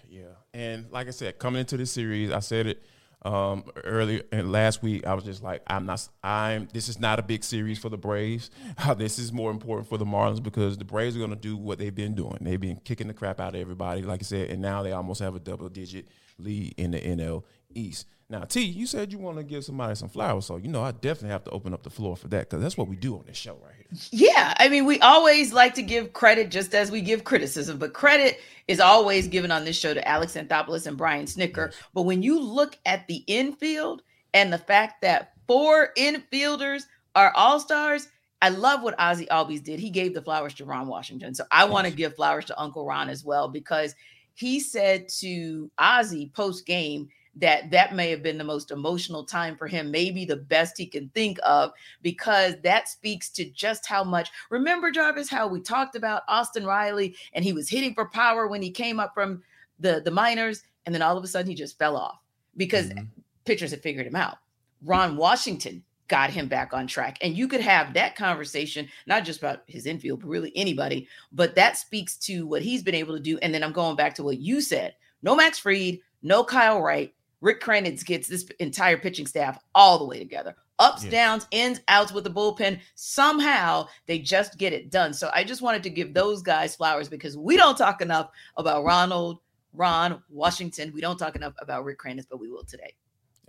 Yeah. 0.08 0.36
And 0.54 0.90
like 0.92 1.08
I 1.08 1.12
said, 1.12 1.40
coming 1.40 1.62
into 1.62 1.78
this 1.78 1.92
series, 1.92 2.32
I 2.32 2.40
said 2.40 2.68
it 2.68 2.84
um, 3.24 3.66
earlier 3.84 4.24
and 4.32 4.52
last 4.52 4.82
week, 4.82 5.06
I 5.06 5.14
was 5.14 5.24
just 5.24 5.44
like, 5.44 5.62
I'm 5.68 5.86
not, 5.86 6.08
I'm, 6.24 6.68
this 6.74 6.90
is 6.90 7.00
not 7.00 7.20
a 7.20 7.22
big 7.22 7.44
series 7.44 7.78
for 7.78 7.90
the 7.90 7.98
Braves. 7.98 8.50
this 8.98 9.20
is 9.20 9.32
more 9.32 9.52
important 9.52 9.88
for 9.88 9.98
the 9.98 10.06
Marlins 10.06 10.42
because 10.42 10.78
the 10.78 10.86
Braves 10.86 11.16
are 11.16 11.20
going 11.20 11.32
to 11.32 11.36
do 11.36 11.56
what 11.56 11.78
they've 11.78 11.94
been 11.94 12.16
doing. 12.16 12.38
They've 12.42 12.60
been 12.60 12.78
kicking 12.78 13.08
the 13.08 13.14
crap 13.14 13.40
out 13.40 13.56
of 13.56 13.62
everybody, 13.62 14.02
like 14.02 14.22
I 14.22 14.24
said, 14.24 14.50
and 14.50 14.62
now 14.62 14.82
they 14.82 14.92
almost 14.92 15.22
have 15.22 15.36
a 15.36 15.40
double 15.40 15.70
digit 15.70 16.08
lead 16.40 16.74
in 16.78 16.92
the 16.92 17.00
NL 17.00 17.44
East. 17.74 18.08
Now, 18.32 18.46
T, 18.46 18.62
you 18.62 18.88
said 18.88 19.12
you 19.12 19.20
want 19.20 19.36
to 19.40 19.44
give 19.44 19.66
somebody 19.66 19.94
some 19.94 20.08
flowers, 20.08 20.46
so 20.46 20.56
you 20.56 20.70
know 20.70 20.82
I 20.82 20.92
definitely 20.92 21.32
have 21.32 21.44
to 21.44 21.52
open 21.52 21.74
up 21.74 21.84
the 21.84 21.90
floor 21.90 22.16
for 22.16 22.30
that 22.30 22.50
because 22.50 22.64
that's 22.64 22.78
what 22.78 22.88
we 22.88 22.96
do 22.96 23.16
on 23.18 23.26
this 23.28 23.36
show 23.36 23.58
right 23.62 23.74
here. 23.76 23.86
Yeah, 24.10 24.54
I 24.58 24.70
mean, 24.70 24.86
we 24.86 25.02
always 25.02 25.52
like 25.52 25.74
to 25.74 25.82
give 25.82 26.14
credit 26.14 26.50
just 26.50 26.74
as 26.74 26.90
we 26.90 27.02
give 27.02 27.26
criticism, 27.26 27.78
but 27.78 27.94
credit 27.94 28.40
is 28.70 28.80
always 28.80 29.28
given 29.28 29.52
on 29.52 29.66
this 29.66 29.78
show 29.78 29.94
to 29.94 30.08
Alex 30.08 30.36
Anthopoulos 30.36 30.88
and 30.88 30.98
Brian 30.98 31.26
Snitker. 31.26 31.74
But 31.94 32.04
when 32.04 32.24
you 32.24 32.40
look 32.40 32.78
at 32.86 33.06
the 33.08 33.22
infield 33.28 34.02
and 34.34 34.54
the 34.54 34.58
fact 34.58 35.02
that 35.02 35.34
four 35.46 35.90
infielders 35.98 36.84
are 37.16 37.34
all 37.36 37.60
stars, 37.60 38.08
I 38.42 38.48
love 38.48 38.82
what 38.82 38.96
Ozzie 38.98 39.26
Albies 39.26 39.62
did. 39.62 39.78
He 39.78 39.90
gave 39.90 40.14
the 40.14 40.22
flowers 40.22 40.54
to 40.54 40.64
Ron 40.64 40.88
Washington. 40.88 41.36
So 41.36 41.44
I 41.52 41.66
want 41.66 41.86
to 41.86 41.94
give 41.94 42.16
flowers 42.16 42.46
to 42.46 42.58
Uncle 42.58 42.86
Ron 42.86 43.10
as 43.10 43.26
well 43.26 43.50
because 43.50 43.94
he 44.36 44.62
said 44.62 45.10
to 45.20 45.70
Ozzie 45.78 46.32
post 46.34 46.66
game 46.66 47.10
that 47.36 47.72
that 47.72 47.96
may 47.96 48.10
have 48.10 48.22
been 48.22 48.38
the 48.38 48.44
most 48.44 48.72
emotional 48.72 49.24
time 49.24 49.56
for 49.56 49.68
him, 49.68 49.90
maybe 49.90 50.26
the 50.26 50.36
best 50.36 50.78
he 50.78 50.86
can 50.86 51.10
think 51.10 51.38
of, 51.44 51.72
because 52.02 52.56
that 52.64 52.90
speaks 52.90 53.30
to 53.30 53.46
just 53.46 53.86
how 53.86 54.04
much. 54.04 54.30
Remember, 54.50 54.92
Jarvis, 54.92 55.30
how 55.30 55.48
we 55.48 55.62
talked 55.62 55.96
about 55.96 56.24
Austin 56.28 56.66
Riley 56.66 57.16
and 57.34 57.46
he 57.46 57.54
was 57.54 57.70
hitting 57.70 57.94
for 57.94 58.10
power 58.10 58.48
when 58.48 58.62
he 58.62 58.72
came 58.72 59.00
up 59.00 59.14
from 59.14 59.42
the, 59.80 60.02
the 60.04 60.12
minors, 60.12 60.64
and 60.86 60.94
then 60.94 61.02
all 61.02 61.18
of 61.18 61.24
a 61.24 61.28
sudden 61.28 61.50
he 61.50 61.56
just 61.56 61.80
fell 61.80 61.96
off 61.96 62.20
because 62.58 62.90
mm-hmm. 62.90 63.06
pitchers 63.46 63.72
had 63.72 63.82
figured 63.82 64.08
him 64.08 64.16
out. 64.16 64.38
Ron 64.84 65.16
Washington 65.16 65.84
got 66.12 66.30
him 66.30 66.50
back 66.50 66.74
on 66.74 66.88
track. 66.88 67.18
And 67.22 67.38
you 67.38 67.48
could 67.48 67.62
have 67.62 67.94
that 67.94 68.18
conversation, 68.18 68.90
not 69.08 69.24
just 69.24 69.40
about 69.40 69.62
his 69.68 69.86
infield, 69.86 70.20
but 70.20 70.28
really 70.28 70.52
anybody. 70.58 71.08
But 71.32 71.56
that 71.56 71.78
speaks 71.78 72.18
to 72.18 72.46
what 72.46 72.62
he's 72.62 72.84
been 72.84 72.96
able 72.96 73.16
to 73.16 73.24
do. 73.24 73.38
And 73.38 73.54
then 73.54 73.64
I'm 73.64 73.72
going 73.72 73.96
back 73.96 74.14
to 74.16 74.24
what 74.24 74.38
you 74.38 74.60
said 74.60 74.94
no 75.24 75.36
Max 75.36 75.58
Fried, 75.58 76.00
no 76.22 76.44
Kyle 76.44 76.82
Wright. 76.82 77.14
Rick 77.42 77.62
Kranitz 77.62 78.06
gets 78.06 78.28
this 78.28 78.46
entire 78.60 78.98
pitching 78.98 79.28
staff 79.28 79.60
all 79.76 80.00
the 80.00 80.06
way 80.06 80.20
together. 80.20 80.56
Ups, 80.80 81.04
yeah. 81.04 81.12
downs, 81.12 81.48
ins, 81.52 81.80
outs 81.88 82.12
with 82.12 82.24
the 82.24 82.30
bullpen. 82.30 82.80
Somehow 82.96 83.88
they 84.08 84.20
just 84.20 84.58
get 84.58 84.74
it 84.74 84.90
done. 84.90 85.14
So 85.14 85.30
I 85.34 85.44
just 85.44 85.62
wanted 85.62 85.84
to 85.84 85.90
give 85.90 86.14
those 86.14 86.42
guys 86.42 86.76
flowers 86.76 87.10
because 87.10 87.38
we 87.38 87.58
don't 87.58 87.78
talk 87.78 88.02
enough 88.02 88.30
about 88.58 88.84
Ronald, 88.84 89.40
Ron, 89.74 90.22
Washington. 90.30 90.92
We 90.94 91.02
don't 91.02 91.18
talk 91.18 91.36
enough 91.36 91.54
about 91.60 91.84
Rick 91.84 92.00
Kranitz, 92.00 92.26
but 92.30 92.40
we 92.40 92.50
will 92.50 92.64
today. 92.64 92.96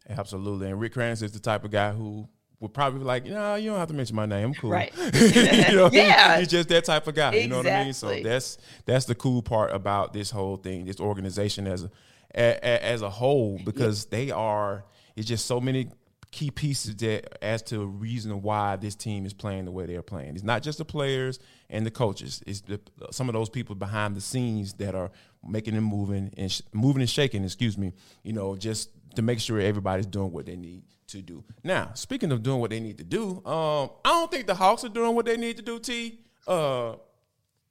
Absolutely. 0.08 0.68
And 0.68 0.80
Rick 0.80 0.94
Kranitz 0.94 1.22
is 1.22 1.32
the 1.32 1.40
type 1.40 1.64
of 1.64 1.70
guy 1.70 1.92
who 1.92 2.28
would 2.60 2.72
probably 2.72 3.00
be 3.00 3.04
like, 3.04 3.24
no, 3.24 3.56
you 3.56 3.70
don't 3.70 3.78
have 3.78 3.88
to 3.88 3.94
mention 3.94 4.14
my 4.14 4.26
name. 4.26 4.48
I'm 4.48 4.54
cool. 4.54 4.70
Right. 4.70 4.92
you 5.14 5.74
know, 5.74 5.90
yeah. 5.92 6.38
He's 6.38 6.48
just 6.48 6.68
that 6.68 6.84
type 6.84 7.06
of 7.08 7.14
guy. 7.14 7.28
Exactly. 7.28 7.42
You 7.42 7.48
know 7.48 7.56
what 7.56 7.66
I 7.66 7.84
mean? 7.84 7.92
So 7.92 8.20
that's 8.20 8.58
that's 8.86 9.04
the 9.06 9.14
cool 9.14 9.42
part 9.42 9.74
about 9.74 10.12
this 10.12 10.30
whole 10.30 10.56
thing, 10.56 10.84
this 10.84 11.00
organization 11.00 11.66
as 11.66 11.84
a, 11.84 11.90
a 12.34 12.84
as 12.84 13.02
a 13.02 13.10
whole, 13.10 13.60
because 13.64 14.04
yeah. 14.04 14.18
they 14.18 14.30
are. 14.30 14.84
It's 15.16 15.28
just 15.28 15.46
so 15.46 15.60
many 15.60 15.90
key 16.32 16.50
pieces 16.50 16.96
that 16.96 17.44
as 17.44 17.62
to 17.62 17.82
a 17.82 17.86
reason 17.86 18.40
why 18.40 18.74
this 18.76 18.94
team 18.94 19.26
is 19.26 19.34
playing 19.34 19.66
the 19.66 19.70
way 19.70 19.84
they're 19.84 20.02
playing. 20.02 20.34
It's 20.34 20.42
not 20.42 20.62
just 20.62 20.78
the 20.78 20.84
players 20.84 21.38
and 21.68 21.84
the 21.84 21.90
coaches. 21.90 22.42
It's 22.46 22.62
the, 22.62 22.80
some 23.10 23.28
of 23.28 23.34
those 23.34 23.50
people 23.50 23.74
behind 23.74 24.16
the 24.16 24.20
scenes 24.22 24.72
that 24.74 24.94
are 24.94 25.10
making 25.46 25.74
them 25.74 25.84
moving 25.84 26.32
and 26.38 26.50
sh- 26.50 26.62
moving 26.72 27.02
and 27.02 27.10
shaking. 27.10 27.44
Excuse 27.44 27.76
me. 27.76 27.92
You 28.22 28.32
know, 28.32 28.56
just 28.56 28.88
to 29.16 29.22
make 29.22 29.40
sure 29.40 29.60
everybody's 29.60 30.06
doing 30.06 30.32
what 30.32 30.46
they 30.46 30.56
need 30.56 30.84
to 31.08 31.20
do. 31.20 31.44
Now, 31.62 31.90
speaking 31.92 32.32
of 32.32 32.42
doing 32.42 32.60
what 32.60 32.70
they 32.70 32.80
need 32.80 32.96
to 32.98 33.04
do, 33.04 33.44
um, 33.44 33.90
I 34.02 34.08
don't 34.08 34.30
think 34.30 34.46
the 34.46 34.54
Hawks 34.54 34.84
are 34.84 34.88
doing 34.88 35.14
what 35.14 35.26
they 35.26 35.36
need 35.36 35.58
to 35.58 35.62
do. 35.62 35.78
T, 35.78 36.18
uh, 36.48 36.94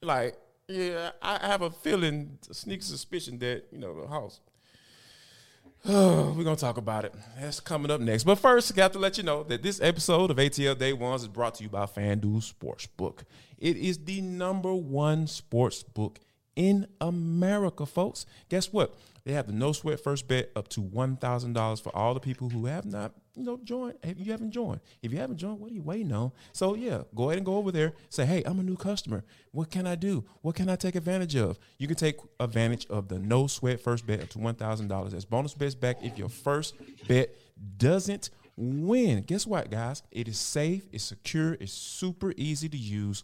like, 0.03 0.37
yeah, 0.67 1.11
I 1.19 1.47
have 1.47 1.63
a 1.63 1.71
feeling, 1.71 2.37
a 2.47 2.53
sneaky 2.53 2.83
suspicion 2.83 3.39
that 3.39 3.65
you 3.71 3.79
know 3.79 3.99
the 3.99 4.07
Hawks. 4.07 4.39
We're 5.87 6.43
gonna 6.43 6.55
talk 6.55 6.77
about 6.77 7.05
it. 7.05 7.15
That's 7.39 7.59
coming 7.59 7.89
up 7.89 7.99
next. 7.99 8.23
But 8.23 8.35
first, 8.35 8.71
I 8.71 8.75
got 8.75 8.93
to 8.93 8.99
let 8.99 9.17
you 9.17 9.23
know 9.23 9.41
that 9.43 9.63
this 9.63 9.81
episode 9.81 10.29
of 10.29 10.37
ATL 10.37 10.77
Day 10.77 10.93
Ones 10.93 11.23
is 11.23 11.27
brought 11.27 11.55
to 11.55 11.63
you 11.63 11.69
by 11.69 11.85
FanDuel 11.87 12.53
Sportsbook. 12.53 13.21
It 13.57 13.77
is 13.77 13.97
the 13.97 14.21
number 14.21 14.75
one 14.75 15.25
sports 15.25 15.81
book 15.81 16.19
in 16.55 16.85
America, 16.99 17.87
folks. 17.87 18.27
Guess 18.49 18.71
what? 18.71 18.95
They 19.23 19.33
have 19.33 19.47
the 19.47 19.53
no 19.53 19.71
sweat 19.71 19.99
first 19.99 20.27
bet 20.27 20.51
up 20.55 20.67
to 20.69 20.81
one 20.81 21.17
thousand 21.17 21.53
dollars 21.53 21.79
for 21.79 21.95
all 21.95 22.13
the 22.13 22.19
people 22.19 22.49
who 22.49 22.67
have 22.67 22.85
not, 22.85 23.13
you 23.35 23.43
know, 23.43 23.59
join. 23.63 23.93
If 24.03 24.19
you 24.19 24.31
haven't 24.31 24.51
joined, 24.51 24.81
if 25.01 25.11
you 25.11 25.19
haven't 25.19 25.37
joined, 25.37 25.59
what 25.59 25.71
are 25.71 25.73
you 25.73 25.81
waiting 25.81 26.11
on? 26.11 26.31
So 26.53 26.75
yeah, 26.75 27.03
go 27.15 27.29
ahead 27.29 27.37
and 27.37 27.45
go 27.45 27.55
over 27.55 27.71
there. 27.71 27.93
Say, 28.09 28.25
hey, 28.25 28.43
I'm 28.45 28.59
a 28.59 28.63
new 28.63 28.75
customer. 28.75 29.23
What 29.51 29.69
can 29.71 29.87
I 29.87 29.95
do? 29.95 30.25
What 30.41 30.55
can 30.55 30.69
I 30.69 30.75
take 30.75 30.95
advantage 30.95 31.35
of? 31.35 31.57
You 31.77 31.87
can 31.87 31.95
take 31.95 32.17
advantage 32.39 32.87
of 32.89 33.07
the 33.07 33.19
no 33.19 33.47
sweat 33.47 33.79
first 33.79 34.05
bet 34.05 34.21
up 34.21 34.29
to 34.29 34.39
one 34.39 34.55
thousand 34.55 34.87
dollars. 34.87 35.13
as 35.13 35.25
bonus 35.25 35.53
bets 35.53 35.75
back 35.75 35.97
if 36.03 36.17
your 36.17 36.29
first 36.29 36.75
bet 37.07 37.29
doesn't 37.77 38.29
win. 38.57 39.23
Guess 39.23 39.47
what, 39.47 39.69
guys? 39.69 40.03
It 40.11 40.27
is 40.27 40.37
safe. 40.39 40.83
It's 40.91 41.03
secure. 41.03 41.53
It's 41.59 41.73
super 41.73 42.33
easy 42.37 42.69
to 42.69 42.77
use. 42.77 43.23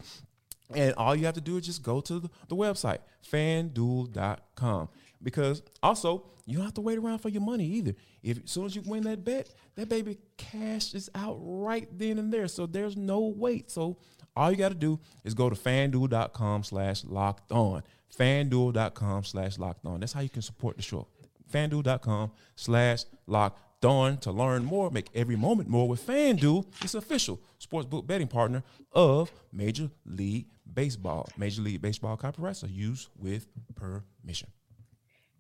And 0.74 0.94
all 0.96 1.16
you 1.16 1.26
have 1.26 1.36
to 1.36 1.42
do 1.42 1.58
is 1.58 1.66
just 1.66 1.82
go 1.82 2.02
to 2.02 2.20
the, 2.20 2.30
the 2.50 2.56
website, 2.56 3.00
fanduel.com 3.32 4.90
because 5.22 5.62
also 5.82 6.26
you 6.46 6.56
don't 6.56 6.66
have 6.66 6.74
to 6.76 6.82
wait 6.82 6.98
around 6.98 7.20
for 7.20 7.30
your 7.30 7.42
money 7.42 7.66
either. 7.66 7.94
If 8.24 8.44
as 8.44 8.52
soon 8.52 8.66
as 8.66 8.76
you 8.76 8.82
win 8.86 9.04
that 9.04 9.26
bet, 9.26 9.50
that 9.76 9.90
baby 9.90 10.18
cash 10.38 10.94
is 10.94 11.10
out 11.14 11.38
right 11.40 11.88
then 11.98 12.18
and 12.18 12.32
there. 12.32 12.48
So 12.48 12.66
there's 12.66 12.96
no 12.96 13.20
wait. 13.20 13.70
So 13.70 13.98
all 14.36 14.52
you 14.52 14.58
got 14.58 14.70
to 14.70 14.76
do 14.76 15.00
is 15.24 15.34
go 15.34 15.50
to 15.50 15.56
fanduel.com 15.56 16.64
slash 16.64 17.04
locked 17.04 17.52
on. 17.52 17.84
Fanduel.com 18.18 19.24
slash 19.24 19.58
locked 19.58 19.86
on. 19.86 20.00
That's 20.00 20.14
how 20.14 20.22
you 20.22 20.30
can 20.30 20.42
support 20.42 20.78
the 20.78 20.84
show. 20.84 21.08
Fanduel.com 21.52 22.32
slash 22.56 23.04
locked 23.26 23.84
on 23.84 24.18
to 24.20 24.32
learn 24.32 24.64
more. 24.64 24.90
Make 24.90 25.10
every 25.14 25.36
moment 25.36 25.68
more 25.68 25.88
with 25.88 26.06
Fanduel. 26.06 26.66
It's 26.82 26.96
official 26.96 27.42
sportsbook 27.60 28.08
betting 28.08 28.28
partner 28.28 28.64
of 28.94 29.32
Major 29.52 29.90
League 30.06 30.48
Baseball. 30.72 31.28
Major 31.38 31.62
League 31.62 31.82
Baseball 31.82 32.16
copyrights 32.16 32.64
are 32.64 32.68
used 32.68 33.10
with 33.18 33.48
permission 33.76 34.50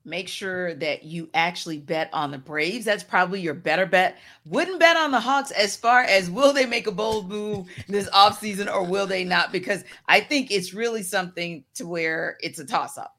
make 0.08 0.28
sure 0.28 0.74
that 0.76 1.04
you 1.04 1.30
actually 1.34 1.80
bet 1.80 2.10
on 2.14 2.32
the 2.32 2.38
Braves. 2.38 2.86
That's 2.86 3.04
probably 3.04 3.42
your 3.42 3.54
better 3.54 3.86
bet. 3.86 4.18
Wouldn't 4.46 4.80
bet 4.80 4.98
on 4.98 5.12
the 5.12 5.20
Hawks 5.20 5.52
as 5.52 5.76
far 5.76 6.02
as 6.02 6.30
will 6.30 6.54
they 6.54 6.66
make 6.66 6.88
a 6.88 6.92
bold 6.92 7.30
move 7.30 7.68
this 7.88 8.10
offseason 8.10 8.74
or 8.74 8.84
will 8.84 9.06
they 9.06 9.24
not? 9.24 9.52
Because 9.52 9.84
I 10.08 10.22
think 10.22 10.50
it's 10.50 10.74
really 10.74 11.04
something 11.04 11.64
to 11.76 11.86
where 11.86 12.38
it's 12.40 12.60
a 12.60 12.66
toss 12.66 12.98
up. 12.98 13.18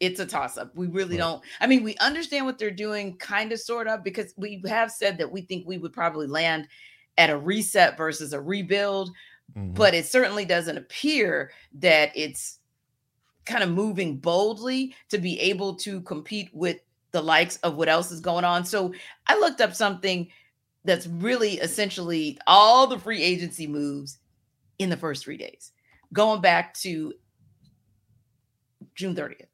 It's 0.00 0.18
a 0.18 0.26
toss 0.26 0.58
up. 0.58 0.74
We 0.74 0.88
really 0.88 1.16
don't. 1.16 1.42
I 1.60 1.68
mean, 1.68 1.84
we 1.84 1.96
understand 1.98 2.46
what 2.46 2.58
they're 2.58 2.72
doing, 2.72 3.16
kind 3.18 3.52
of, 3.52 3.60
sort 3.60 3.86
of, 3.86 4.02
because 4.02 4.34
we 4.36 4.60
have 4.66 4.90
said 4.90 5.18
that 5.18 5.30
we 5.30 5.42
think 5.42 5.64
we 5.64 5.78
would 5.78 5.92
probably 5.92 6.26
land 6.26 6.66
at 7.18 7.30
a 7.30 7.36
reset 7.38 7.96
versus 7.96 8.32
a 8.32 8.40
rebuild. 8.40 9.10
Mm-hmm. 9.56 9.74
But 9.74 9.94
it 9.94 10.06
certainly 10.06 10.44
doesn't 10.44 10.78
appear 10.78 11.52
that 11.74 12.10
it's 12.16 12.58
kind 13.44 13.62
of 13.62 13.70
moving 13.70 14.16
boldly 14.16 14.94
to 15.08 15.18
be 15.18 15.38
able 15.40 15.74
to 15.74 16.00
compete 16.02 16.50
with 16.52 16.78
the 17.12 17.22
likes 17.22 17.56
of 17.58 17.76
what 17.76 17.88
else 17.88 18.10
is 18.10 18.20
going 18.20 18.44
on. 18.44 18.64
So 18.64 18.92
I 19.26 19.38
looked 19.38 19.60
up 19.60 19.74
something 19.74 20.28
that's 20.84 21.06
really 21.06 21.54
essentially 21.54 22.38
all 22.46 22.86
the 22.86 22.98
free 22.98 23.22
agency 23.22 23.66
moves 23.66 24.18
in 24.78 24.90
the 24.90 24.96
first 24.96 25.24
three 25.24 25.36
days, 25.36 25.72
going 26.12 26.40
back 26.40 26.74
to 26.74 27.12
June 28.94 29.14
30th. 29.14 29.46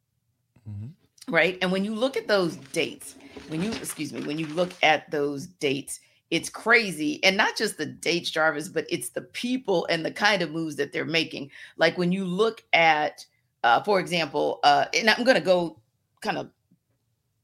Mm-hmm. 0.69 1.33
Right. 1.33 1.59
And 1.61 1.71
when 1.71 1.85
you 1.85 1.95
look 1.95 2.17
at 2.17 2.27
those 2.27 2.57
dates, 2.73 3.17
when 3.49 3.63
you, 3.63 3.71
excuse 3.73 4.13
me, 4.13 4.23
when 4.23 4.39
you 4.39 4.47
look 4.47 4.73
at 4.83 5.11
those 5.11 5.47
dates, 5.47 6.01
it's 6.31 6.49
crazy. 6.49 7.23
And 7.23 7.37
not 7.37 7.57
just 7.57 7.77
the 7.77 7.87
dates, 7.87 8.31
Jarvis, 8.31 8.69
but 8.69 8.87
it's 8.89 9.11
the 9.11 9.23
people 9.23 9.87
and 9.91 10.05
the 10.05 10.11
kind 10.11 10.43
of 10.43 10.51
moves 10.51 10.77
that 10.77 10.93
they're 10.93 11.05
making. 11.05 11.51
Like 11.77 11.99
when 11.99 12.13
you 12.13 12.25
look 12.25 12.63
at, 12.73 13.25
uh, 13.65 13.83
for 13.83 14.01
example, 14.01 14.61
uh, 14.65 14.87
and 14.95 15.11
I'm 15.11 15.25
going 15.25 15.37
to 15.37 15.43
go 15.43 15.81
kind 16.21 16.39
of 16.39 16.51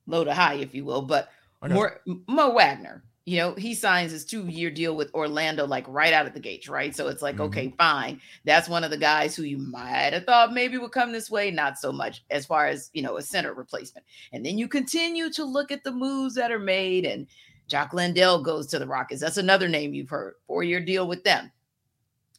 low 0.06 0.24
to 0.24 0.34
high, 0.34 0.54
if 0.54 0.74
you 0.74 0.84
will, 0.84 1.02
but 1.02 1.30
more 1.62 2.00
Mo 2.28 2.52
Wagner, 2.52 3.04
you 3.24 3.38
know, 3.38 3.54
he 3.54 3.74
signs 3.74 4.12
his 4.12 4.26
two 4.26 4.46
year 4.46 4.70
deal 4.70 4.94
with 4.96 5.14
Orlando 5.14 5.66
like 5.66 5.86
right 5.88 6.12
out 6.12 6.26
of 6.26 6.34
the 6.34 6.40
gates, 6.40 6.68
right? 6.68 6.94
So 6.94 7.08
it's 7.08 7.22
like, 7.22 7.36
mm-hmm. 7.36 7.44
okay, 7.44 7.74
fine. 7.78 8.20
That's 8.44 8.68
one 8.68 8.84
of 8.84 8.90
the 8.90 8.98
guys 8.98 9.34
who 9.34 9.44
you 9.44 9.56
might 9.56 10.12
have 10.12 10.24
thought 10.24 10.52
maybe 10.52 10.76
would 10.76 10.92
come 10.92 11.10
this 11.10 11.30
way, 11.30 11.50
not 11.50 11.78
so 11.78 11.90
much 11.90 12.22
as 12.30 12.44
far 12.44 12.66
as, 12.66 12.90
you 12.92 13.00
know, 13.00 13.16
a 13.16 13.22
center 13.22 13.54
replacement. 13.54 14.04
And 14.32 14.44
then 14.44 14.58
you 14.58 14.68
continue 14.68 15.30
to 15.32 15.44
look 15.44 15.72
at 15.72 15.84
the 15.84 15.92
moves 15.92 16.34
that 16.34 16.52
are 16.52 16.58
made 16.58 17.06
and 17.06 17.26
Jock 17.66 17.94
Landale 17.94 18.42
goes 18.42 18.66
to 18.68 18.78
the 18.78 18.86
Rockets. 18.86 19.22
That's 19.22 19.38
another 19.38 19.68
name 19.68 19.94
you've 19.94 20.10
heard. 20.10 20.34
Four 20.46 20.62
year 20.62 20.80
deal 20.80 21.08
with 21.08 21.24
them. 21.24 21.50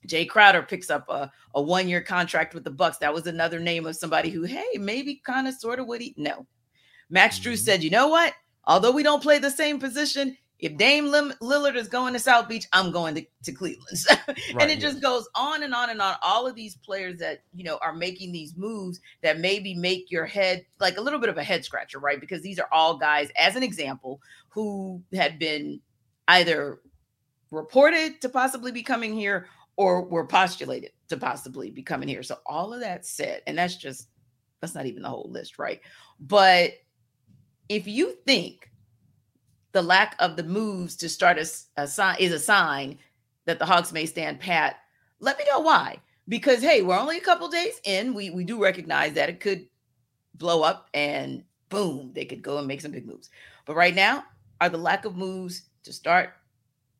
Jae 0.07 0.27
Crowder 0.27 0.63
picks 0.63 0.89
up 0.89 1.07
a, 1.09 1.31
a 1.53 1.61
one 1.61 1.87
year 1.87 2.01
contract 2.01 2.53
with 2.53 2.63
the 2.63 2.71
Bucks. 2.71 2.97
That 2.97 3.13
was 3.13 3.27
another 3.27 3.59
name 3.59 3.85
of 3.85 3.95
somebody 3.95 4.29
who, 4.29 4.43
hey, 4.43 4.77
maybe 4.79 5.21
kind 5.25 5.47
of 5.47 5.53
sort 5.55 5.79
of 5.79 5.87
would 5.87 6.01
he. 6.01 6.13
No. 6.17 6.45
Max 7.09 7.35
mm-hmm. 7.35 7.43
Drew 7.43 7.55
said, 7.55 7.83
you 7.83 7.89
know 7.89 8.07
what? 8.07 8.33
Although 8.65 8.91
we 8.91 9.03
don't 9.03 9.21
play 9.21 9.39
the 9.39 9.51
same 9.51 9.79
position, 9.79 10.37
if 10.59 10.77
Dame 10.77 11.11
Lillard 11.11 11.75
is 11.75 11.87
going 11.87 12.13
to 12.13 12.19
South 12.19 12.47
Beach, 12.47 12.65
I'm 12.71 12.91
going 12.91 13.15
to, 13.15 13.25
to 13.43 13.51
Cleveland. 13.51 13.97
and 14.27 14.55
right, 14.55 14.69
it 14.69 14.79
just 14.79 15.01
goes 15.01 15.27
on 15.35 15.63
and 15.63 15.73
on 15.73 15.89
and 15.89 16.01
on. 16.01 16.15
All 16.21 16.47
of 16.47 16.55
these 16.55 16.77
players 16.77 17.19
that, 17.19 17.43
you 17.53 17.63
know, 17.63 17.77
are 17.81 17.93
making 17.93 18.31
these 18.31 18.55
moves 18.55 19.01
that 19.21 19.39
maybe 19.39 19.75
make 19.75 20.09
your 20.09 20.25
head 20.25 20.65
like 20.79 20.97
a 20.97 21.01
little 21.01 21.19
bit 21.19 21.29
of 21.29 21.37
a 21.37 21.43
head 21.43 21.65
scratcher, 21.65 21.99
right? 21.99 22.21
Because 22.21 22.41
these 22.41 22.57
are 22.57 22.69
all 22.71 22.97
guys, 22.97 23.29
as 23.37 23.55
an 23.55 23.63
example, 23.63 24.21
who 24.49 25.03
had 25.13 25.37
been 25.37 25.81
either 26.29 26.79
reported 27.51 28.21
to 28.21 28.29
possibly 28.29 28.71
be 28.71 28.81
coming 28.81 29.13
here 29.13 29.47
or 29.77 30.03
were 30.03 30.25
postulated 30.25 30.91
to 31.09 31.17
possibly 31.17 31.69
be 31.69 31.83
coming 31.83 32.07
here. 32.07 32.23
So 32.23 32.37
all 32.45 32.73
of 32.73 32.79
that 32.81 33.05
said, 33.05 33.41
and 33.47 33.57
that's 33.57 33.75
just 33.75 34.09
that's 34.61 34.75
not 34.75 34.85
even 34.85 35.03
the 35.03 35.09
whole 35.09 35.29
list, 35.29 35.59
right? 35.59 35.81
But 36.19 36.73
if 37.69 37.87
you 37.87 38.15
think 38.25 38.71
the 39.71 39.81
lack 39.81 40.15
of 40.19 40.37
the 40.37 40.43
moves 40.43 40.95
to 40.95 41.09
start 41.09 41.37
a, 41.37 41.47
a 41.75 41.87
sign 41.87 42.15
is 42.19 42.31
a 42.31 42.39
sign 42.39 42.97
that 43.45 43.59
the 43.59 43.65
Hawks 43.65 43.91
may 43.91 44.05
stand 44.05 44.39
pat. 44.39 44.77
Let 45.19 45.37
me 45.37 45.45
know 45.49 45.59
why. 45.59 45.99
Because 46.27 46.61
hey, 46.61 46.81
we're 46.81 46.97
only 46.97 47.17
a 47.17 47.21
couple 47.21 47.47
days 47.49 47.79
in. 47.83 48.13
We 48.13 48.29
we 48.29 48.43
do 48.43 48.61
recognize 48.61 49.13
that 49.13 49.29
it 49.29 49.39
could 49.39 49.67
blow 50.33 50.63
up 50.63 50.89
and 50.93 51.43
boom, 51.69 52.11
they 52.13 52.25
could 52.25 52.41
go 52.41 52.57
and 52.57 52.67
make 52.67 52.81
some 52.81 52.91
big 52.91 53.05
moves. 53.05 53.29
But 53.65 53.75
right 53.75 53.95
now, 53.95 54.23
are 54.61 54.69
the 54.69 54.77
lack 54.77 55.05
of 55.05 55.17
moves 55.17 55.63
to 55.83 55.91
start 55.91 56.33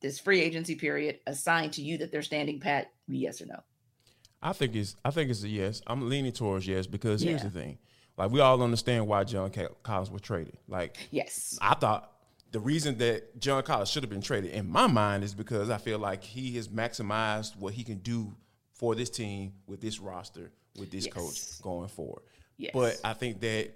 this 0.06 0.20
free 0.20 0.42
agency 0.42 0.76
period 0.76 1.20
assigned 1.26 1.74
to 1.74 1.82
you 1.82 1.98
that 1.98 2.12
they're 2.12 2.22
standing 2.22 2.60
pat? 2.60 2.92
Yes 3.08 3.42
or 3.42 3.48
no? 3.48 3.64
I 4.42 4.54
think 4.54 4.76
it's 4.76 4.96
I 5.04 5.12
think 5.12 5.32
it's 5.32 5.44
a 5.44 5.50
yes. 5.50 5.82
I'm 5.88 6.08
leaning 6.08 6.32
towards 6.32 6.68
yes 6.68 6.86
because 6.88 7.24
yeah. 7.24 7.32
here's 7.32 7.44
the 7.44 7.50
thing. 7.50 7.80
Like 8.18 8.32
we 8.32 8.40
all 8.40 8.62
understand 8.62 9.08
why 9.08 9.24
John 9.24 9.52
Collins 9.84 10.12
was 10.12 10.22
traded. 10.22 10.58
Like 10.68 10.98
yes, 11.12 11.58
I 11.62 11.74
thought 11.74 12.12
the 12.52 12.60
reason 12.60 12.98
that 13.00 13.40
John 13.40 13.64
Collins 13.64 13.90
should 13.90 14.04
have 14.04 14.10
been 14.10 14.22
traded 14.22 14.52
in 14.52 14.70
my 14.70 14.88
mind 14.88 15.24
is 15.24 15.34
because 15.34 15.70
I 15.70 15.78
feel 15.78 16.00
like 16.00 16.24
he 16.24 16.56
has 16.56 16.68
maximized 16.68 17.58
what 17.58 17.74
he 17.74 17.84
can 17.84 17.98
do 17.98 18.34
for 18.74 18.94
this 18.94 19.10
team 19.10 19.54
with 19.66 19.82
this 19.82 20.00
roster 20.00 20.52
with 20.78 20.92
this 20.92 21.06
yes. 21.06 21.14
coach 21.14 21.62
going 21.62 21.88
forward. 21.88 22.24
Yes. 22.58 22.72
But 22.74 23.00
I 23.04 23.14
think 23.14 23.42
that 23.42 23.72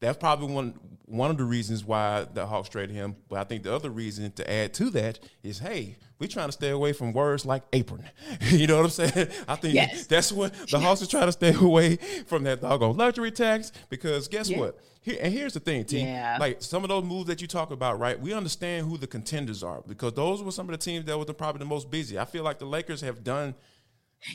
that's 0.00 0.18
probably 0.18 0.52
one 0.52 0.74
one 1.10 1.30
of 1.30 1.36
the 1.36 1.44
reasons 1.44 1.84
why 1.84 2.24
the 2.32 2.46
Hawks 2.46 2.68
traded 2.68 2.94
him. 2.94 3.16
But 3.28 3.40
I 3.40 3.44
think 3.44 3.64
the 3.64 3.74
other 3.74 3.90
reason 3.90 4.30
to 4.32 4.50
add 4.50 4.72
to 4.74 4.90
that 4.90 5.18
is, 5.42 5.58
hey, 5.58 5.96
we're 6.20 6.28
trying 6.28 6.48
to 6.48 6.52
stay 6.52 6.70
away 6.70 6.92
from 6.92 7.12
words 7.12 7.44
like 7.44 7.64
apron. 7.72 8.04
you 8.42 8.66
know 8.66 8.76
what 8.76 8.84
I'm 8.84 8.90
saying? 8.90 9.28
I 9.48 9.56
think 9.56 9.74
yes. 9.74 10.06
that's 10.06 10.30
what 10.30 10.54
the. 10.70 10.78
Hawks 10.78 11.02
are 11.02 11.06
trying 11.06 11.26
to 11.26 11.32
stay 11.32 11.52
away 11.60 11.96
from 12.26 12.44
that 12.44 12.60
doggone 12.60 12.96
luxury 12.96 13.30
tax 13.30 13.72
because 13.88 14.28
guess 14.28 14.48
yeah. 14.48 14.58
what? 14.58 14.78
Here, 15.02 15.18
and 15.20 15.32
here's 15.32 15.54
the 15.54 15.60
thing, 15.60 15.84
team. 15.84 16.06
Yeah. 16.06 16.36
Like 16.38 16.62
some 16.62 16.84
of 16.84 16.90
those 16.90 17.04
moves 17.04 17.26
that 17.26 17.40
you 17.40 17.48
talk 17.48 17.70
about, 17.70 17.98
right? 17.98 18.20
We 18.20 18.34
understand 18.34 18.86
who 18.86 18.98
the 18.98 19.06
contenders 19.06 19.62
are 19.62 19.82
because 19.86 20.12
those 20.12 20.42
were 20.42 20.52
some 20.52 20.68
of 20.68 20.72
the 20.72 20.84
teams 20.84 21.06
that 21.06 21.18
were 21.18 21.24
the, 21.24 21.34
probably 21.34 21.60
the 21.60 21.64
most 21.64 21.90
busy. 21.90 22.18
I 22.18 22.26
feel 22.26 22.44
like 22.44 22.58
the 22.58 22.66
Lakers 22.66 23.00
have 23.00 23.24
done 23.24 23.54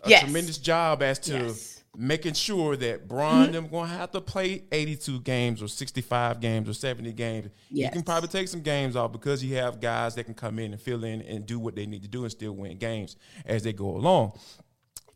a 0.04 0.10
yes. 0.10 0.24
tremendous 0.24 0.58
job 0.58 1.04
as 1.04 1.20
to 1.20 1.34
yes. 1.34 1.84
Making 1.98 2.34
sure 2.34 2.76
that 2.76 3.08
Bron 3.08 3.44
mm-hmm. 3.44 3.52
them 3.52 3.68
going 3.68 3.90
to 3.90 3.96
have 3.96 4.12
to 4.12 4.22
play 4.22 4.64
82 4.72 5.22
games 5.22 5.62
or 5.62 5.68
65 5.68 6.40
games 6.40 6.70
or 6.70 6.74
70 6.74 7.14
games. 7.14 7.50
Yes. 7.70 7.90
You 7.90 7.92
can 7.92 8.04
probably 8.04 8.30
take 8.30 8.48
some 8.48 8.62
games 8.62 8.96
off 8.96 9.12
because 9.12 9.44
you 9.44 9.56
have 9.56 9.80
guys 9.80 10.16
that 10.16 10.26
can 10.26 10.34
come 10.34 10.60
in 10.60 10.72
and 10.72 10.82
fill 10.82 11.04
in 11.04 11.22
and 11.22 11.46
do 11.46 11.60
what 11.60 11.76
they 11.76 11.86
need 11.86 12.02
to 12.04 12.08
do 12.08 12.24
and 12.24 12.32
still 12.32 12.54
win 12.54 12.78
games 12.78 13.16
as 13.46 13.64
they 13.64 13.74
go 13.74 13.90
along. 13.90 14.38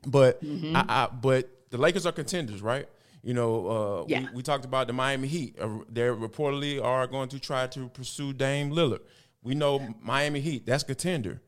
But 0.06 0.44
mm-hmm. 0.44 0.76
I, 0.76 0.86
I, 0.88 1.08
but 1.08 1.50
the 1.70 1.78
Lakers 1.78 2.06
are 2.06 2.12
contenders, 2.12 2.62
right? 2.62 2.88
You 3.22 3.34
know, 3.34 3.68
uh, 3.68 4.06
yeah. 4.08 4.22
we, 4.22 4.38
we, 4.38 4.44
talked 4.44 4.64
about 4.64 4.88
the 4.88 4.94
Miami 4.94 5.28
Heat. 5.28 5.58
Uh, 5.60 5.80
they 5.90 6.04
reportedly 6.04 6.82
are 6.82 7.06
going 7.06 7.28
to 7.30 7.40
try 7.40 7.68
to 7.68 7.90
pursue 7.90 8.32
Dame 8.32 8.72
Lillard. 8.72 9.02
We 9.44 9.56
know 9.56 9.94
Miami 10.02 10.40
Heat, 10.40 10.66
that's 10.66 10.84
contender. 10.84 11.42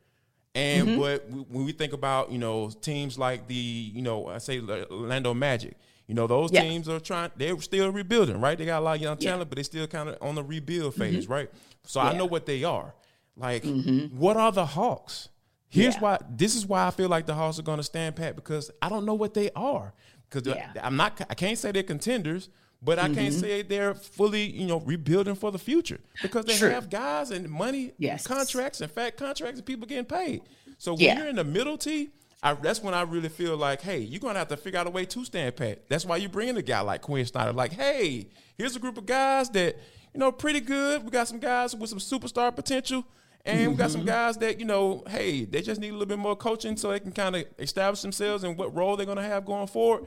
And 0.54 0.88
mm-hmm. 0.88 1.00
but 1.00 1.30
when 1.30 1.66
we 1.66 1.72
think 1.72 1.94
about 1.94 2.32
you 2.32 2.38
know 2.38 2.70
teams 2.70 3.18
like 3.18 3.48
the 3.48 3.56
you 3.56 4.02
know 4.02 4.28
I 4.28 4.40
say 4.40 4.60
Orlando 4.60 5.34
Magic, 5.34 5.78
you 6.08 6.16
know 6.16 6.28
those 6.28 6.52
yeah. 6.52 6.62
teams 6.64 6.90
are 6.90 7.00
trying. 7.00 7.32
They're 7.38 7.60
still 7.62 7.90
rebuilding, 7.90 8.42
right? 8.42 8.58
They 8.58 8.66
got 8.66 8.80
a 8.80 8.84
lot 8.84 8.96
of 8.98 9.02
young 9.02 9.18
talent, 9.18 9.50
but 9.50 9.56
they 9.56 9.64
still 9.64 9.88
kind 9.88 10.10
of 10.10 10.18
on 10.22 10.36
the 10.36 10.44
rebuild 10.44 10.96
phase, 10.96 11.24
mm-hmm. 11.24 11.34
right? 11.34 11.52
So 11.86 12.02
yeah. 12.02 12.10
I 12.10 12.18
know 12.18 12.26
what 12.26 12.46
they 12.46 12.64
are. 12.64 12.94
Like, 13.38 13.64
mm-hmm. 13.64 14.18
what 14.18 14.36
are 14.36 14.52
the 14.52 14.66
Hawks? 14.66 15.30
Here's 15.70 15.96
why. 15.98 16.20
This 16.30 16.56
is 16.56 16.66
why 16.66 16.86
I 16.86 16.92
feel 16.92 17.08
like 17.08 17.26
the 17.26 17.34
Hawks 17.34 17.58
are 17.58 17.64
going 17.64 17.78
to 17.78 17.84
stand 17.84 18.18
pat 18.18 18.36
because 18.36 18.70
I 18.82 18.90
don't 18.90 19.06
know 19.06 19.14
what 19.14 19.34
they 19.34 19.52
are. 19.56 19.94
Because 20.30 20.54
I'm 20.82 20.98
not. 20.98 21.22
I 21.30 21.34
can't 21.34 21.58
say 21.58 21.72
they're 21.72 21.84
contenders, 21.84 22.50
but 22.82 22.98
I 22.98 23.06
mm-hmm. 23.06 23.14
can't 23.14 23.34
say 23.34 23.62
they're 23.62 23.94
fully, 23.94 24.44
you 24.44 24.66
know, 24.66 24.80
rebuilding 24.80 25.36
for 25.36 25.52
the 25.52 25.60
future 25.60 26.00
because 26.22 26.46
they 26.46 26.58
True. 26.58 26.70
have 26.70 26.90
guys 26.90 27.32
and 27.32 27.50
money, 27.50 27.94
yes. 27.98 28.26
contracts, 28.26 28.82
and 28.82 28.92
fat 28.92 29.18
contracts, 29.18 29.60
and 29.60 29.66
people 29.66 29.88
getting 29.88 30.06
paid. 30.06 30.42
So 30.78 30.94
when 30.94 31.02
yeah. 31.02 31.18
you're 31.20 31.28
in 31.28 31.36
the 31.36 31.44
middle 31.44 31.78
T, 31.78 32.10
I, 32.42 32.56
that's 32.56 32.82
when 32.82 32.96
I 32.96 33.04
really 33.04 33.30
feel 33.30 33.56
like, 33.56 33.82
hey, 33.82 34.00
you're 34.00 34.20
gonna 34.20 34.40
have 34.40 34.48
to 34.48 34.58
figure 34.58 34.80
out 34.80 34.88
a 34.88 34.90
way 34.90 35.06
to 35.06 35.26
stand 35.26 35.56
pat. 35.56 35.88
That's 35.90 36.06
why 36.06 36.18
you 36.18 36.28
bring 36.28 36.50
in 36.50 36.58
a 36.58 36.64
guy 36.64 36.82
like 36.82 37.02
Quin 37.02 37.26
Snyder. 37.26 37.54
Like, 37.54 37.74
hey, 37.74 38.30
here's 38.58 38.76
a 38.76 38.80
group 38.80 38.98
of 38.98 39.06
guys 39.06 39.50
that 39.52 39.78
you 40.14 40.20
know 40.20 40.32
pretty 40.32 40.60
good. 40.60 41.04
We 41.04 41.12
got 41.12 41.28
some 41.28 41.40
guys 41.40 41.76
with 41.76 41.90
some 41.90 42.00
superstar 42.00 42.56
potential. 42.56 43.06
And 43.44 43.60
mm-hmm. 43.60 43.72
we 43.72 43.76
got 43.76 43.90
some 43.90 44.02
mm-hmm. 44.02 44.10
guys 44.10 44.38
that, 44.38 44.60
you 44.60 44.66
know, 44.66 45.04
hey, 45.08 45.46
they 45.46 45.64
just 45.64 45.82
need 45.82 45.90
a 45.90 45.94
little 45.94 46.06
bit 46.06 46.20
more 46.20 46.36
coaching 46.36 46.78
so 46.78 46.92
they 46.92 47.00
can 47.00 47.12
kind 47.12 47.36
of 47.36 47.46
establish 47.58 48.02
themselves 48.02 48.44
and 48.44 48.56
what 48.56 48.76
role 48.76 48.96
they're 48.96 49.06
going 49.08 49.18
to 49.18 49.24
have 49.24 49.46
going 49.46 49.66
forward. 49.66 50.06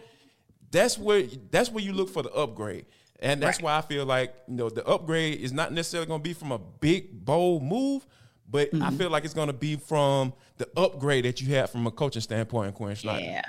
That's 0.74 0.98
where 0.98 1.22
that's 1.50 1.70
where 1.70 1.82
you 1.82 1.92
look 1.92 2.10
for 2.10 2.22
the 2.22 2.32
upgrade. 2.32 2.86
And 3.20 3.40
that's 3.40 3.58
right. 3.58 3.64
why 3.64 3.78
I 3.78 3.80
feel 3.80 4.04
like, 4.04 4.34
you 4.48 4.56
know, 4.56 4.68
the 4.68 4.84
upgrade 4.86 5.40
is 5.40 5.52
not 5.52 5.72
necessarily 5.72 6.06
going 6.06 6.20
to 6.20 6.22
be 6.22 6.34
from 6.34 6.52
a 6.52 6.58
big 6.58 7.24
bold 7.24 7.62
move, 7.62 8.06
but 8.50 8.70
mm-hmm. 8.70 8.82
I 8.82 8.90
feel 8.90 9.08
like 9.08 9.24
it's 9.24 9.34
going 9.34 9.46
to 9.46 9.54
be 9.54 9.76
from 9.76 10.34
the 10.58 10.68
upgrade 10.76 11.24
that 11.24 11.40
you 11.40 11.54
have 11.54 11.70
from 11.70 11.86
a 11.86 11.90
coaching 11.90 12.20
standpoint, 12.20 12.74
Quin 12.74 12.96
Snyder. 12.96 13.24
Yeah. 13.24 13.44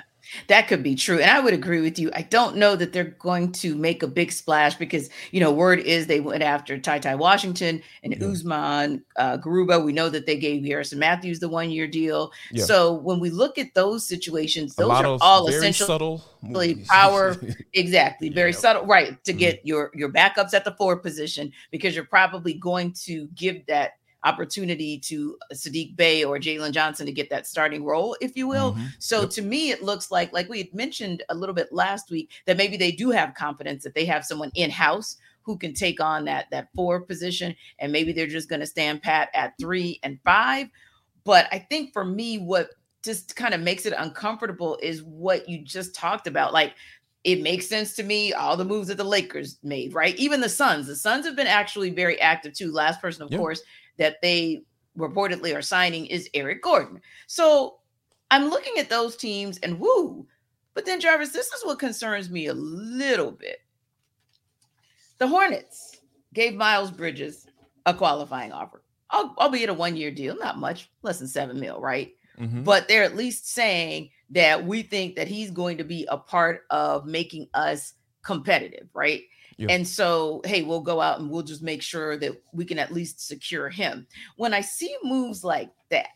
That 0.47 0.67
could 0.67 0.83
be 0.83 0.95
true. 0.95 1.19
And 1.19 1.29
I 1.29 1.39
would 1.39 1.53
agree 1.53 1.81
with 1.81 1.99
you. 1.99 2.11
I 2.13 2.23
don't 2.23 2.57
know 2.57 2.75
that 2.75 2.93
they're 2.93 3.15
going 3.19 3.51
to 3.53 3.75
make 3.75 4.03
a 4.03 4.07
big 4.07 4.31
splash 4.31 4.75
because, 4.75 5.09
you 5.31 5.39
know, 5.39 5.51
word 5.51 5.79
is 5.79 6.07
they 6.07 6.19
went 6.19 6.43
after 6.43 6.77
Ty 6.77 6.99
Ty 6.99 7.15
Washington 7.15 7.81
and 8.03 8.15
yeah. 8.15 8.27
Usman 8.27 9.03
uh, 9.15 9.37
Garuba. 9.37 9.83
We 9.83 9.93
know 9.93 10.09
that 10.09 10.25
they 10.25 10.37
gave 10.37 10.63
Garrison 10.63 10.99
Mathews 10.99 11.39
the 11.39 11.49
one 11.49 11.69
year 11.69 11.87
deal. 11.87 12.31
Yeah. 12.51 12.65
So 12.65 12.93
when 12.93 13.19
we 13.19 13.29
look 13.29 13.57
at 13.57 13.73
those 13.73 14.07
situations, 14.07 14.75
those 14.75 14.91
are 14.91 15.17
all 15.21 15.47
essential 15.47 15.87
subtle 15.87 16.23
power. 16.87 17.35
exactly. 17.73 18.29
Very 18.29 18.51
yeah. 18.51 18.57
subtle. 18.57 18.85
Right. 18.85 19.23
To 19.23 19.31
mm-hmm. 19.31 19.39
get 19.39 19.65
your, 19.65 19.91
your 19.93 20.11
backups 20.11 20.53
at 20.53 20.65
the 20.65 20.71
forward 20.71 20.97
position 20.97 21.51
because 21.71 21.95
you're 21.95 22.05
probably 22.05 22.53
going 22.53 22.93
to 23.05 23.27
give 23.35 23.65
that 23.67 23.93
opportunity 24.25 24.99
to 24.99 25.37
Saddiq 25.53 25.95
Bey 25.95 26.23
or 26.23 26.37
Jalen 26.37 26.71
Johnson 26.71 27.05
to 27.05 27.11
get 27.11 27.29
that 27.29 27.47
starting 27.47 27.85
role, 27.85 28.17
if 28.19 28.35
you 28.35 28.47
will. 28.47 28.73
Mm-hmm. 28.73 28.85
So 28.99 29.21
yep. 29.21 29.29
to 29.29 29.41
me, 29.41 29.71
it 29.71 29.83
looks 29.83 30.11
like, 30.11 30.33
like 30.33 30.49
we 30.49 30.57
had 30.57 30.73
mentioned 30.73 31.23
a 31.29 31.35
little 31.35 31.55
bit 31.55 31.71
last 31.71 32.11
week, 32.11 32.31
that 32.45 32.57
maybe 32.57 32.75
they 32.75 32.91
do 32.91 33.11
have 33.11 33.35
confidence 33.35 33.83
that 33.83 33.93
they 33.93 34.05
have 34.05 34.25
someone 34.25 34.51
in 34.55 34.69
house 34.69 35.17
who 35.43 35.57
can 35.57 35.73
take 35.73 36.01
on 36.01 36.25
that 36.25 36.47
that 36.49 36.69
four 36.75 37.01
position, 37.01 37.55
and 37.77 37.91
maybe 37.91 38.11
they're 38.11 38.25
just 38.25 38.49
going 38.49 38.61
to 38.61 38.65
stand 38.65 39.03
pat 39.03 39.29
at 39.35 39.53
three 39.59 39.99
and 40.01 40.19
five. 40.25 40.67
But 41.23 41.47
I 41.51 41.59
think 41.59 41.93
for 41.93 42.03
me, 42.03 42.39
what 42.39 42.69
just 43.03 43.35
kind 43.35 43.53
of 43.53 43.61
makes 43.61 43.85
it 43.85 43.93
uncomfortable 43.95 44.79
is 44.81 45.03
what 45.03 45.47
you 45.47 45.63
just 45.63 45.93
talked 45.93 46.25
about. 46.25 46.51
Like 46.51 46.73
it 47.23 47.41
makes 47.41 47.67
sense 47.67 47.93
to 47.95 48.03
me. 48.03 48.33
All 48.33 48.57
the 48.57 48.65
moves 48.65 48.87
that 48.87 48.97
the 48.97 49.03
Lakers 49.03 49.57
made, 49.63 49.93
right? 49.93 50.15
Even 50.15 50.41
the 50.41 50.49
Suns. 50.49 50.87
The 50.87 50.95
Suns 50.95 51.25
have 51.25 51.35
been 51.35 51.47
actually 51.47 51.89
very 51.89 52.19
active 52.21 52.53
too. 52.53 52.71
Last 52.71 53.01
person, 53.01 53.23
of 53.23 53.31
yep. 53.31 53.39
course, 53.39 53.61
that 53.97 54.21
they 54.21 54.63
reportedly 54.97 55.55
are 55.55 55.61
signing 55.61 56.05
is 56.05 56.29
Eric 56.33 56.61
Gordon. 56.61 57.01
So 57.27 57.79
I'm 58.31 58.49
looking 58.49 58.77
at 58.77 58.89
those 58.89 59.15
teams 59.15 59.57
and 59.59 59.79
woo. 59.79 60.25
But 60.73 60.85
then, 60.85 60.99
Jarvis, 60.99 61.29
this 61.29 61.47
is 61.47 61.65
what 61.65 61.79
concerns 61.79 62.29
me 62.29 62.47
a 62.47 62.53
little 62.53 63.31
bit. 63.31 63.59
The 65.17 65.27
Hornets 65.27 65.97
gave 66.33 66.53
Miles 66.53 66.91
Bridges 66.91 67.47
a 67.85 67.93
qualifying 67.93 68.51
offer, 68.51 68.81
albeit 69.11 69.69
a 69.69 69.73
one 69.73 69.95
year 69.95 70.11
deal, 70.11 70.35
not 70.37 70.57
much, 70.57 70.89
less 71.01 71.19
than 71.19 71.27
seven 71.27 71.59
mil, 71.59 71.79
right? 71.79 72.13
Mm-hmm. 72.37 72.63
But 72.63 72.87
they're 72.87 73.03
at 73.03 73.15
least 73.15 73.49
saying 73.49 74.09
that 74.31 74.65
we 74.65 74.81
think 74.81 75.15
that 75.15 75.29
he's 75.29 75.51
going 75.51 75.77
to 75.77 75.83
be 75.85 76.05
a 76.09 76.17
part 76.17 76.63
of 76.69 77.05
making 77.05 77.47
us 77.53 77.93
competitive, 78.23 78.89
right? 78.93 79.21
Yeah. 79.57 79.67
And 79.69 79.87
so, 79.87 80.41
hey, 80.45 80.63
we'll 80.63 80.81
go 80.81 80.99
out 80.99 81.19
and 81.19 81.29
we'll 81.29 81.43
just 81.43 81.61
make 81.61 81.81
sure 81.81 82.17
that 82.17 82.41
we 82.51 82.65
can 82.65 82.79
at 82.79 82.93
least 82.93 83.25
secure 83.25 83.69
him. 83.69 84.05
When 84.35 84.53
I 84.53 84.61
see 84.61 84.95
moves 85.03 85.43
like 85.43 85.71
that, 85.91 86.07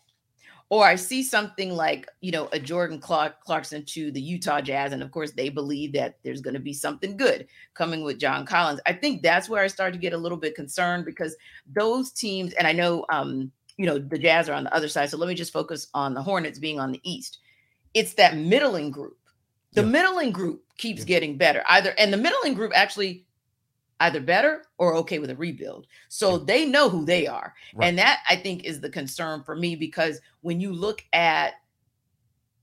or 0.70 0.86
I 0.86 0.96
see 0.96 1.24
something 1.24 1.72
like, 1.72 2.08
you 2.22 2.32
know, 2.32 2.48
a 2.52 2.60
Jordan 2.60 3.00
Clark, 3.00 3.44
Clarkson 3.44 3.84
to 3.86 4.12
the 4.12 4.22
Utah 4.22 4.62
Jazz, 4.62 4.94
and 4.94 5.02
of 5.02 5.12
course 5.12 5.32
they 5.32 5.50
believe 5.50 5.94
that 5.94 6.20
there's 6.24 6.42
going 6.42 6.54
to 6.54 6.60
be 6.60 6.74
something 6.74 7.18
good 7.18 7.48
coming 7.74 8.04
with 8.04 8.20
John 8.20 8.46
Collins. 8.46 8.80
I 8.86 8.94
think 8.94 9.24
that's 9.24 9.50
where 9.50 9.64
I 9.64 9.68
start 9.68 9.94
to 9.94 10.00
get 10.00 10.14
a 10.14 10.18
little 10.18 10.38
bit 10.38 10.56
concerned 10.56 11.06
because 11.06 11.36
those 11.74 12.12
teams, 12.12 12.54
and 12.54 12.68
I 12.68 12.72
know, 12.72 13.04
um, 13.12 13.52
you 13.78 13.88
know, 13.88 13.98
the 13.98 14.20
Jazz 14.20 14.48
are 14.48 14.54
on 14.54 14.66
the 14.66 14.76
other 14.76 14.90
side. 14.90 15.10
So 15.10 15.18
let 15.18 15.28
me 15.28 15.34
just 15.34 15.54
focus 15.54 15.88
on 15.96 16.14
the 16.14 16.22
Hornets 16.22 16.60
being 16.60 16.80
on 16.80 16.92
the 16.92 17.02
East. 17.04 17.40
It's 17.96 18.14
that 18.16 18.38
middling 18.38 18.92
group. 18.92 19.18
The 19.74 19.82
yeah. 19.82 19.88
middling 19.88 20.32
group 20.32 20.64
keeps 20.78 21.00
yeah. 21.02 21.08
getting 21.08 21.38
better. 21.38 21.64
Either 21.68 21.96
and 21.98 22.14
the 22.14 22.18
middling 22.18 22.54
group 22.54 22.74
actually 22.76 23.26
either 24.00 24.22
better 24.22 24.64
or 24.78 24.96
okay 24.96 25.20
with 25.20 25.30
a 25.30 25.36
rebuild. 25.36 25.88
So 26.08 26.38
they 26.38 26.66
know 26.66 26.90
who 26.90 27.06
they 27.06 27.28
are. 27.28 27.54
Right. 27.76 27.88
And 27.88 27.98
that 27.98 28.20
I 28.30 28.36
think 28.36 28.64
is 28.64 28.80
the 28.80 28.90
concern 28.90 29.44
for 29.44 29.56
me 29.56 29.76
because 29.76 30.20
when 30.42 30.60
you 30.60 30.72
look 30.72 31.04
at 31.14 31.54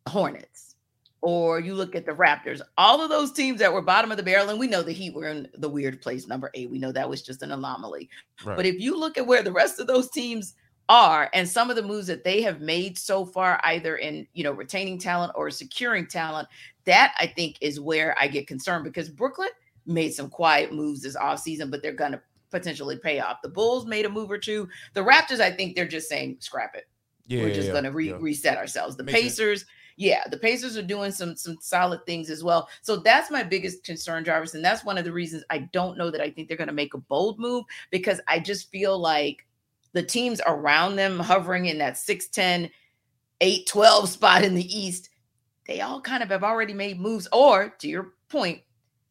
Hornets 0.08 0.76
or 1.20 1.60
you 1.60 1.74
look 1.74 1.94
at 1.94 2.06
the 2.06 2.12
Raptors, 2.12 2.60
all 2.78 3.02
of 3.02 3.10
those 3.10 3.32
teams 3.32 3.58
that 3.58 3.72
were 3.72 3.82
bottom 3.82 4.10
of 4.10 4.16
the 4.16 4.22
barrel, 4.22 4.48
and 4.48 4.58
we 4.58 4.68
know 4.68 4.82
the 4.82 4.92
Heat 4.92 5.14
were 5.14 5.28
in 5.28 5.48
the 5.54 5.68
weird 5.68 6.00
place, 6.00 6.26
number 6.26 6.50
eight. 6.54 6.70
We 6.70 6.78
know 6.78 6.92
that 6.92 7.08
was 7.08 7.22
just 7.22 7.42
an 7.42 7.52
anomaly. 7.52 8.08
Right. 8.44 8.56
But 8.56 8.66
if 8.66 8.80
you 8.80 8.98
look 8.98 9.18
at 9.18 9.26
where 9.26 9.42
the 9.42 9.52
rest 9.52 9.80
of 9.80 9.86
those 9.86 10.10
teams 10.10 10.54
are 10.88 11.28
and 11.32 11.48
some 11.48 11.68
of 11.68 11.76
the 11.76 11.82
moves 11.82 12.06
that 12.06 12.22
they 12.22 12.42
have 12.42 12.60
made 12.60 12.96
so 12.96 13.24
far 13.24 13.60
either 13.64 13.96
in 13.96 14.26
you 14.34 14.44
know 14.44 14.52
retaining 14.52 14.98
talent 14.98 15.32
or 15.34 15.50
securing 15.50 16.06
talent 16.06 16.46
that 16.84 17.12
i 17.18 17.26
think 17.26 17.56
is 17.60 17.80
where 17.80 18.16
i 18.18 18.28
get 18.28 18.46
concerned 18.46 18.84
because 18.84 19.08
brooklyn 19.08 19.48
made 19.86 20.12
some 20.12 20.28
quiet 20.28 20.72
moves 20.72 21.02
this 21.02 21.16
offseason 21.16 21.70
but 21.70 21.82
they're 21.82 21.92
going 21.92 22.12
to 22.12 22.20
potentially 22.50 22.96
pay 22.96 23.18
off. 23.18 23.42
The 23.42 23.48
bulls 23.48 23.86
made 23.86 24.06
a 24.06 24.08
move 24.08 24.30
or 24.30 24.38
two. 24.38 24.68
The 24.94 25.00
raptors 25.00 25.40
i 25.40 25.50
think 25.50 25.74
they're 25.74 25.86
just 25.86 26.08
saying 26.08 26.38
scrap 26.40 26.74
it. 26.74 26.88
Yeah, 27.26 27.42
we're 27.42 27.54
just 27.54 27.66
yeah, 27.66 27.72
going 27.72 27.84
to 27.84 27.92
re- 27.92 28.10
yeah. 28.10 28.18
reset 28.20 28.56
ourselves. 28.56 28.96
The 28.96 29.02
Makes 29.04 29.20
pacers 29.20 29.60
sense. 29.60 29.70
yeah 29.96 30.22
the 30.30 30.38
pacers 30.38 30.76
are 30.76 30.82
doing 30.82 31.10
some 31.10 31.36
some 31.36 31.56
solid 31.60 32.04
things 32.06 32.30
as 32.30 32.44
well. 32.44 32.68
So 32.82 32.96
that's 32.96 33.30
my 33.30 33.42
biggest 33.42 33.84
concern 33.84 34.24
jarvis 34.24 34.54
and 34.54 34.64
that's 34.64 34.84
one 34.84 34.98
of 34.98 35.04
the 35.04 35.12
reasons 35.12 35.44
i 35.50 35.58
don't 35.58 35.98
know 35.98 36.10
that 36.10 36.20
i 36.20 36.30
think 36.30 36.48
they're 36.48 36.56
going 36.56 36.68
to 36.68 36.72
make 36.74 36.94
a 36.94 36.98
bold 36.98 37.38
move 37.38 37.64
because 37.90 38.20
i 38.28 38.38
just 38.38 38.70
feel 38.70 38.98
like 38.98 39.46
the 39.96 40.02
teams 40.02 40.42
around 40.46 40.94
them 40.96 41.18
hovering 41.18 41.66
in 41.66 41.78
that 41.78 41.94
6'10, 41.94 42.70
8'12 43.40 44.06
spot 44.08 44.44
in 44.44 44.54
the 44.54 44.78
East, 44.78 45.08
they 45.66 45.80
all 45.80 46.02
kind 46.02 46.22
of 46.22 46.28
have 46.28 46.44
already 46.44 46.74
made 46.74 47.00
moves. 47.00 47.26
Or, 47.32 47.70
to 47.78 47.88
your 47.88 48.12
point, 48.28 48.60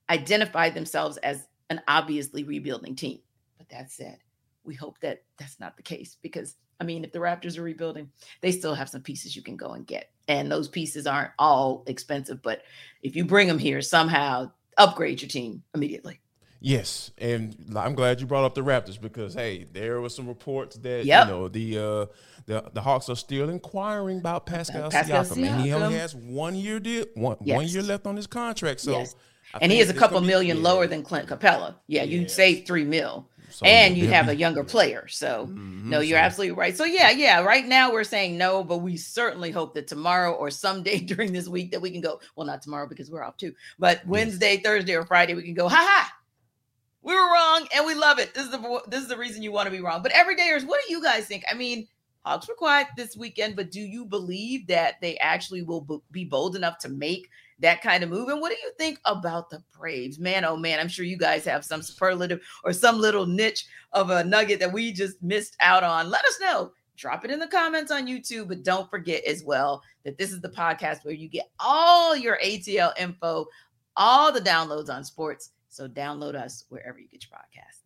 identified 0.10 0.74
themselves 0.74 1.18
as 1.18 1.48
an 1.70 1.82
obviously 1.88 2.44
rebuilding 2.44 2.96
team. 2.96 3.20
But 3.58 3.70
that 3.70 3.92
said, 3.92 4.20
we 4.64 4.76
hope 4.76 5.00
that 5.00 5.24
that's 5.38 5.60
not 5.60 5.78
the 5.78 5.84
case 5.84 6.18
because, 6.22 6.56
I 6.80 6.84
mean, 6.84 7.04
if 7.04 7.12
the 7.12 7.20
Raptors 7.20 7.58
are 7.58 7.64
rebuilding, 7.64 8.10
they 8.42 8.52
still 8.52 8.76
have 8.76 8.90
some 8.90 9.02
pieces 9.02 9.36
you 9.36 9.42
can 9.42 9.58
go 9.58 9.72
and 9.72 9.86
get. 9.86 10.10
And 10.28 10.52
those 10.52 10.68
pieces 10.68 11.08
aren't 11.08 11.32
all 11.38 11.84
expensive, 11.88 12.42
but 12.42 12.64
if 13.02 13.16
you 13.16 13.26
bring 13.26 13.48
them 13.48 13.60
here, 13.60 13.82
somehow 13.82 14.52
upgrade 14.78 15.22
your 15.22 15.30
team 15.30 15.64
immediately. 15.74 16.20
Yes, 16.62 17.12
and 17.20 17.56
I'm 17.76 17.94
glad 17.94 18.20
you 18.20 18.26
brought 18.26 18.44
up 18.44 18.56
the 18.56 18.62
Raptors 18.62 19.00
because 19.00 19.36
hey, 19.36 19.66
there 19.72 20.02
were 20.02 20.10
some 20.10 20.28
reports 20.28 20.78
that 20.78 21.06
yep. 21.06 21.28
you 21.28 21.32
know 21.32 21.48
the 21.48 21.78
uh, 21.78 22.06
the 22.48 22.72
the 22.74 22.82
Hawks 22.82 23.08
are 23.08 23.16
still 23.16 23.50
inquiring 23.50 24.18
about 24.18 24.48
Pascal, 24.48 24.90
Pascal 24.90 25.24
Siakam, 25.24 25.38
Siakam, 25.38 25.48
and 25.48 25.62
he 25.62 25.74
only 25.74 25.94
has 25.96 26.16
one 26.16 26.56
year 26.56 26.80
deal, 26.80 27.06
one 27.14 27.38
yes. 27.44 27.56
one 27.56 27.68
year 27.68 27.84
left 27.84 28.08
on 28.08 28.16
his 28.16 28.26
contract. 28.26 28.80
So, 28.80 28.94
yes. 28.94 29.16
And 29.62 29.72
he 29.72 29.80
is 29.80 29.90
a 29.90 29.94
couple 29.94 30.20
million 30.22 30.58
be, 30.58 30.64
yeah. 30.64 30.70
lower 30.70 30.88
than 30.88 31.04
Clint 31.04 31.28
Capela. 31.28 31.76
Yeah, 31.88 32.04
you 32.04 32.22
yes. 32.22 32.34
save 32.34 32.66
three 32.66 32.84
mil. 32.84 33.28
So 33.50 33.66
and 33.66 33.96
you 33.96 34.10
have 34.10 34.28
a 34.28 34.36
younger 34.36 34.66
player. 34.66 35.08
So, 35.08 35.46
mm-hmm, 35.46 35.90
no, 35.90 36.02
you're 36.02 36.20
so. 36.20 36.24
absolutely 36.24 36.58
right. 36.58 36.76
So, 36.76 36.84
yeah, 36.84 37.12
yeah, 37.12 37.42
right 37.42 37.66
now 37.66 37.90
we're 37.90 38.04
saying 38.04 38.38
no, 38.38 38.66
but 38.66 38.80
we 38.80 38.98
certainly 38.98 39.50
hope 39.50 39.76
that 39.76 39.88
tomorrow 39.88 40.34
or 40.34 40.52
someday 40.52 41.00
during 41.06 41.32
this 41.32 41.48
week 41.48 41.72
that 41.72 41.82
we 41.82 41.90
can 41.90 42.02
go. 42.02 42.20
Well, 42.36 42.46
not 42.46 42.62
tomorrow 42.62 42.86
because 42.86 43.10
we're 43.10 43.24
off 43.24 43.38
too, 43.38 43.54
but 43.80 44.06
Wednesday, 44.06 44.58
Thursday, 44.58 44.94
or 44.96 45.06
Friday, 45.06 45.36
we 45.36 45.44
can 45.44 45.54
go, 45.54 45.70
ha 45.70 45.78
ha, 45.78 46.14
we 47.02 47.14
were 47.14 47.32
wrong 47.32 47.68
and 47.74 47.86
we 47.86 47.94
love 47.94 48.20
it. 48.20 48.34
This 48.34 48.46
is 48.46 48.52
the 48.52 48.82
this 48.88 49.04
is 49.04 49.08
the 49.08 49.18
reason 49.18 49.42
you 49.42 49.54
want 49.54 49.68
to 49.68 49.72
be 49.72 49.80
wrong. 49.80 50.04
But 50.04 50.12
everydayers, 50.12 50.66
what 50.66 50.82
do 50.86 50.92
you 50.92 51.02
guys 51.02 51.26
think? 51.26 51.44
I 51.50 51.54
mean, 51.54 51.88
Hawks 52.26 52.48
were 52.48 52.56
quiet 52.56 52.88
this 52.98 53.16
weekend, 53.16 53.56
but 53.56 53.72
do 53.72 53.80
you 53.80 54.04
believe 54.04 54.66
that 54.68 54.96
they 55.00 55.16
actually 55.20 55.62
will 55.62 56.02
be 56.12 56.26
bold 56.26 56.56
enough 56.56 56.80
to 56.80 56.90
make 56.90 57.30
that 57.60 57.82
kind 57.82 58.04
of 58.04 58.10
move? 58.10 58.30
And 58.30 58.42
what 58.42 58.52
do 58.52 58.58
you 58.62 58.72
think 58.78 59.00
about 59.06 59.50
the 59.50 59.64
Braves? 59.78 60.20
Man, 60.20 60.46
oh 60.46 60.58
man, 60.58 60.80
I'm 60.80 60.88
sure 60.88 61.06
you 61.06 61.18
guys 61.18 61.46
have 61.46 61.64
some 61.64 61.82
superlative 61.82 62.42
or 62.64 62.74
some 62.74 63.00
little 63.00 63.26
niche 63.26 63.66
of 63.94 64.10
a 64.10 64.24
nugget 64.24 64.60
that 64.60 64.74
we 64.74 64.92
just 64.92 65.22
missed 65.22 65.56
out 65.62 65.84
on. 65.84 66.10
Let 66.10 66.26
us 66.26 66.40
know. 66.42 66.72
Drop 66.98 67.26
it 67.26 67.32
in 67.32 67.40
the 67.40 67.48
comments 67.48 67.92
on 67.92 68.08
YouTube, 68.08 68.48
but 68.48 68.64
don't 68.64 68.90
forget 68.90 69.24
as 69.26 69.44
well 69.44 69.82
that 70.06 70.18
this 70.18 70.32
is 70.32 70.40
the 70.40 70.50
podcast 70.50 71.04
where 71.04 71.14
you 71.14 71.28
get 71.28 71.50
all 71.60 72.16
your 72.16 72.40
ATL 72.44 72.94
info, 72.98 73.46
all 73.98 74.32
the 74.32 74.40
downloads 74.40 74.90
on 74.90 75.04
sports 75.04 75.52
so 75.76 75.90
download 75.90 76.36
us 76.36 76.64
wherever 76.70 76.98
you 76.98 77.08
get 77.10 77.26
your 77.26 77.38
podcasts. 77.38 77.85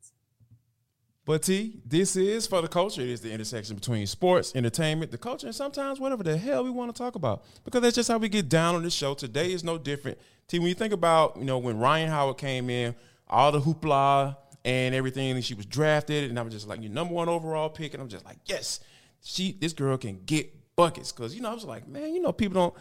But 1.30 1.44
T, 1.44 1.80
this 1.86 2.16
is 2.16 2.48
for 2.48 2.60
the 2.64 2.68
culture. 2.68 3.04
It 3.04 3.10
is 3.10 3.22
the 3.22 3.32
intersection 3.32 3.76
between 3.76 4.08
sports, 4.08 4.52
entertainment, 4.56 5.12
the 5.12 5.20
culture, 5.20 5.46
and 5.46 5.56
sometimes 5.56 6.00
whatever 6.00 6.24
the 6.24 6.36
hell 6.36 6.64
we 6.64 6.72
want 6.72 6.90
to 6.90 6.98
talk 7.00 7.14
about. 7.14 7.44
Because 7.64 7.84
that's 7.84 7.96
just 7.96 8.10
how 8.10 8.18
we 8.18 8.30
get 8.30 8.50
down 8.50 8.74
on 8.74 8.82
the 8.82 8.90
show. 8.90 9.14
Today 9.14 9.54
is 9.54 9.64
no 9.64 9.78
different. 9.78 10.18
T, 10.48 10.58
when 10.58 10.70
you 10.70 10.74
think 10.74 10.92
about, 10.92 11.38
you 11.38 11.46
know, 11.46 11.60
when 11.60 11.78
Rhyne 11.78 12.08
Howard 12.08 12.40
came 12.40 12.72
in, 12.72 12.96
all 13.28 13.52
the 13.52 13.62
hoopla 13.62 14.38
and 14.66 14.96
everything, 14.96 15.30
and 15.30 15.46
she 15.46 15.54
was 15.54 15.68
drafted, 15.68 16.32
and 16.32 16.40
I 16.40 16.42
was 16.42 16.52
just 16.52 16.68
like, 16.68 16.82
your 16.82 16.92
number 16.92 17.14
one 17.14 17.30
overall 17.30 17.70
pick, 17.70 17.94
and 17.94 18.02
I'm 18.02 18.10
just 18.10 18.26
like, 18.26 18.38
yes, 18.46 18.80
she, 19.22 19.52
this 19.52 19.74
girl 19.74 20.00
can 20.00 20.24
get 20.26 20.52
buckets. 20.76 21.12
Because 21.12 21.36
you 21.36 21.44
know, 21.44 21.52
I 21.52 21.54
was 21.54 21.64
like, 21.64 21.88
man, 21.88 22.12
you 22.12 22.24
know, 22.24 22.32
people 22.32 22.56
don't 22.56 22.74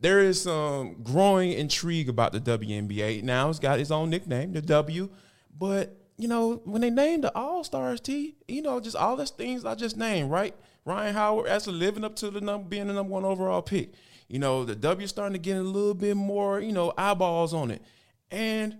there 0.00 0.18
is 0.18 0.42
some 0.42 0.96
growing 1.04 1.52
intrigue 1.52 2.08
about 2.08 2.32
the 2.32 2.40
WNBA. 2.40 3.22
Now 3.22 3.48
it's 3.48 3.60
got 3.60 3.78
its 3.78 3.92
own 3.92 4.10
nickname, 4.10 4.54
the 4.54 4.62
W. 4.62 5.08
But, 5.56 5.99
you 6.20 6.28
know, 6.28 6.60
when 6.64 6.82
they 6.82 6.90
named 6.90 7.24
the 7.24 7.34
All 7.34 7.64
Stars, 7.64 8.00
T, 8.00 8.36
you 8.46 8.60
know, 8.60 8.78
just 8.78 8.96
all 8.96 9.16
those 9.16 9.30
things 9.30 9.64
I 9.64 9.74
just 9.74 9.96
named, 9.96 10.30
right? 10.30 10.54
Rhyne 10.84 11.14
Howard 11.14 11.48
actually 11.48 11.78
living 11.78 12.04
up 12.04 12.14
to 12.16 12.30
the 12.30 12.40
number, 12.40 12.68
being 12.68 12.88
the 12.88 12.92
number 12.92 13.10
one 13.10 13.24
overall 13.24 13.62
pick. 13.62 13.92
You 14.28 14.38
know, 14.38 14.64
the 14.64 14.76
W 14.76 15.06
starting 15.06 15.32
to 15.32 15.38
get 15.38 15.56
a 15.56 15.62
little 15.62 15.94
bit 15.94 16.16
more, 16.16 16.60
you 16.60 16.72
know, 16.72 16.92
eyeballs 16.96 17.54
on 17.54 17.70
it. 17.70 17.82
And 18.30 18.76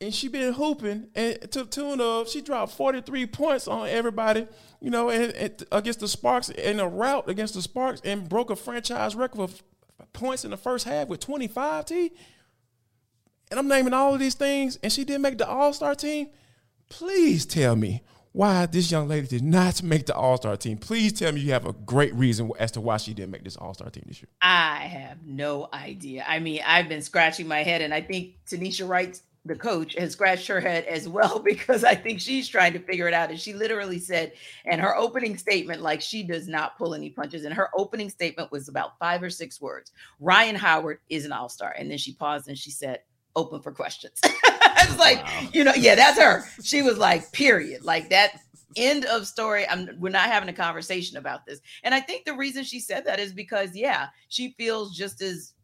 and 0.00 0.14
she 0.14 0.28
been 0.28 0.52
hooping 0.52 1.08
and 1.14 1.40
to 1.50 1.64
the 1.64 1.70
tune 1.70 2.00
of 2.02 2.28
she 2.28 2.42
dropped 2.42 2.72
43 2.72 3.26
points 3.26 3.66
on 3.66 3.88
everybody, 3.88 4.46
you 4.80 4.90
know, 4.90 5.08
and, 5.08 5.32
and 5.32 5.64
against 5.72 6.00
the 6.00 6.08
Sparks 6.08 6.50
in 6.50 6.78
a 6.78 6.86
route 6.86 7.28
against 7.28 7.54
the 7.54 7.62
Sparks 7.62 8.02
and 8.04 8.28
broke 8.28 8.50
a 8.50 8.56
franchise 8.56 9.16
record 9.16 9.40
of 9.40 9.62
points 10.12 10.44
in 10.44 10.50
the 10.50 10.56
first 10.56 10.84
half 10.84 11.08
with 11.08 11.20
25 11.20 11.86
T. 11.86 12.12
And 13.50 13.58
I'm 13.58 13.68
naming 13.68 13.94
all 13.94 14.12
of 14.12 14.20
these 14.20 14.34
things, 14.34 14.78
and 14.82 14.92
she 14.92 15.04
didn't 15.04 15.22
make 15.22 15.38
the 15.38 15.48
All 15.48 15.72
Star 15.72 15.94
team. 15.94 16.28
Please 16.88 17.46
tell 17.46 17.76
me 17.76 18.02
why 18.32 18.66
this 18.66 18.90
young 18.90 19.08
lady 19.08 19.26
did 19.26 19.42
not 19.42 19.82
make 19.82 20.06
the 20.06 20.14
All 20.14 20.36
Star 20.36 20.56
team. 20.56 20.76
Please 20.76 21.12
tell 21.12 21.32
me 21.32 21.40
you 21.40 21.52
have 21.52 21.66
a 21.66 21.72
great 21.72 22.14
reason 22.14 22.50
as 22.58 22.70
to 22.72 22.80
why 22.80 22.98
she 22.98 23.14
didn't 23.14 23.30
make 23.30 23.44
this 23.44 23.56
All 23.56 23.74
Star 23.74 23.90
team 23.90 24.04
this 24.06 24.20
year. 24.20 24.28
I 24.42 24.86
have 24.86 25.26
no 25.26 25.68
idea. 25.72 26.24
I 26.28 26.38
mean, 26.38 26.60
I've 26.66 26.88
been 26.88 27.02
scratching 27.02 27.48
my 27.48 27.62
head, 27.62 27.82
and 27.82 27.94
I 27.94 28.02
think 28.02 28.34
Tanisha 28.46 28.86
Wright 28.86 29.20
the 29.46 29.54
coach 29.54 29.94
has 29.94 30.12
scratched 30.12 30.48
her 30.48 30.60
head 30.60 30.84
as 30.86 31.08
well 31.08 31.38
because 31.44 31.84
I 31.84 31.94
think 31.94 32.20
she's 32.20 32.48
trying 32.48 32.72
to 32.74 32.78
figure 32.80 33.08
it 33.08 33.14
out. 33.14 33.30
And 33.30 33.38
she 33.38 33.52
literally 33.52 33.98
said, 33.98 34.32
and 34.64 34.80
her 34.80 34.96
opening 34.96 35.36
statement, 35.38 35.82
like 35.82 36.00
she 36.00 36.22
does 36.22 36.48
not 36.48 36.76
pull 36.76 36.94
any 36.94 37.10
punches. 37.10 37.44
And 37.44 37.54
her 37.54 37.70
opening 37.76 38.10
statement 38.10 38.50
was 38.50 38.68
about 38.68 38.98
five 38.98 39.22
or 39.22 39.30
six 39.30 39.60
words. 39.60 39.92
Rhyne 40.20 40.56
Howard 40.56 40.98
is 41.08 41.24
an 41.24 41.32
all 41.32 41.48
star. 41.48 41.74
And 41.78 41.90
then 41.90 41.98
she 41.98 42.12
paused 42.12 42.48
and 42.48 42.58
she 42.58 42.70
said, 42.70 43.00
open 43.34 43.60
for 43.60 43.72
questions. 43.72 44.20
I 44.76 44.86
was 44.86 44.98
like, 44.98 45.24
wow. 45.24 45.48
you 45.52 45.64
know, 45.64 45.74
yeah, 45.74 45.94
that's 45.94 46.18
her. 46.18 46.44
She 46.62 46.82
was 46.82 46.98
like, 46.98 47.32
period. 47.32 47.84
Like 47.84 48.10
that 48.10 48.40
end 48.76 49.06
of 49.06 49.26
story. 49.26 49.66
I'm 49.68 49.88
we're 49.98 50.10
not 50.10 50.26
having 50.26 50.48
a 50.48 50.52
conversation 50.52 51.16
about 51.16 51.46
this. 51.46 51.60
And 51.82 51.94
I 51.94 52.00
think 52.00 52.24
the 52.24 52.34
reason 52.34 52.62
she 52.62 52.80
said 52.80 53.04
that 53.06 53.18
is 53.18 53.32
because, 53.32 53.74
yeah, 53.74 54.08
she 54.28 54.54
feels 54.58 54.96
just 54.96 55.22
as 55.22 55.54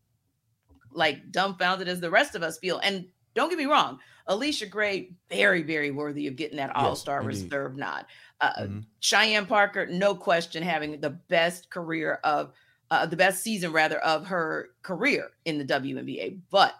like 0.93 1.31
dumbfounded 1.31 1.89
as 1.89 2.01
the 2.01 2.11
rest 2.11 2.35
of 2.35 2.43
us 2.43 2.59
feel. 2.59 2.79
And 2.79 3.07
don't 3.35 3.49
get 3.49 3.59
me 3.59 3.67
wrong. 3.67 3.99
Allisha 4.29 4.71
Gray, 4.71 5.13
very, 5.29 5.63
very 5.63 5.91
worthy 5.91 6.27
of 6.27 6.37
getting 6.37 6.57
that 6.57 6.75
All 6.77 6.95
Star 6.97 7.21
yes, 7.23 7.27
reserve 7.27 7.77
nod. 7.77 8.07
Uh, 8.41 8.53
mm-hmm. 8.61 8.79
Cheyenne 9.01 9.47
Parker, 9.47 9.87
no 9.87 10.15
question, 10.15 10.63
having 10.63 11.01
the 11.01 11.11
best 11.11 11.71
career 11.71 12.21
of 12.25 12.53
uh, 12.91 13.07
the 13.07 13.17
best 13.17 13.43
season, 13.43 13.73
rather, 13.73 13.99
of 13.99 14.27
her 14.27 14.71
career 14.83 15.31
in 15.45 15.59
the 15.59 15.65
WNBA. 15.65 16.39
But 16.51 16.75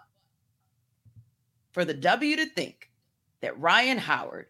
for 1.73 1.83
the 1.83 1.93
W 1.93 2.35
to 2.37 2.45
think 2.45 2.89
that 3.41 3.59
Rhyne 3.59 3.97
Howard, 3.97 4.47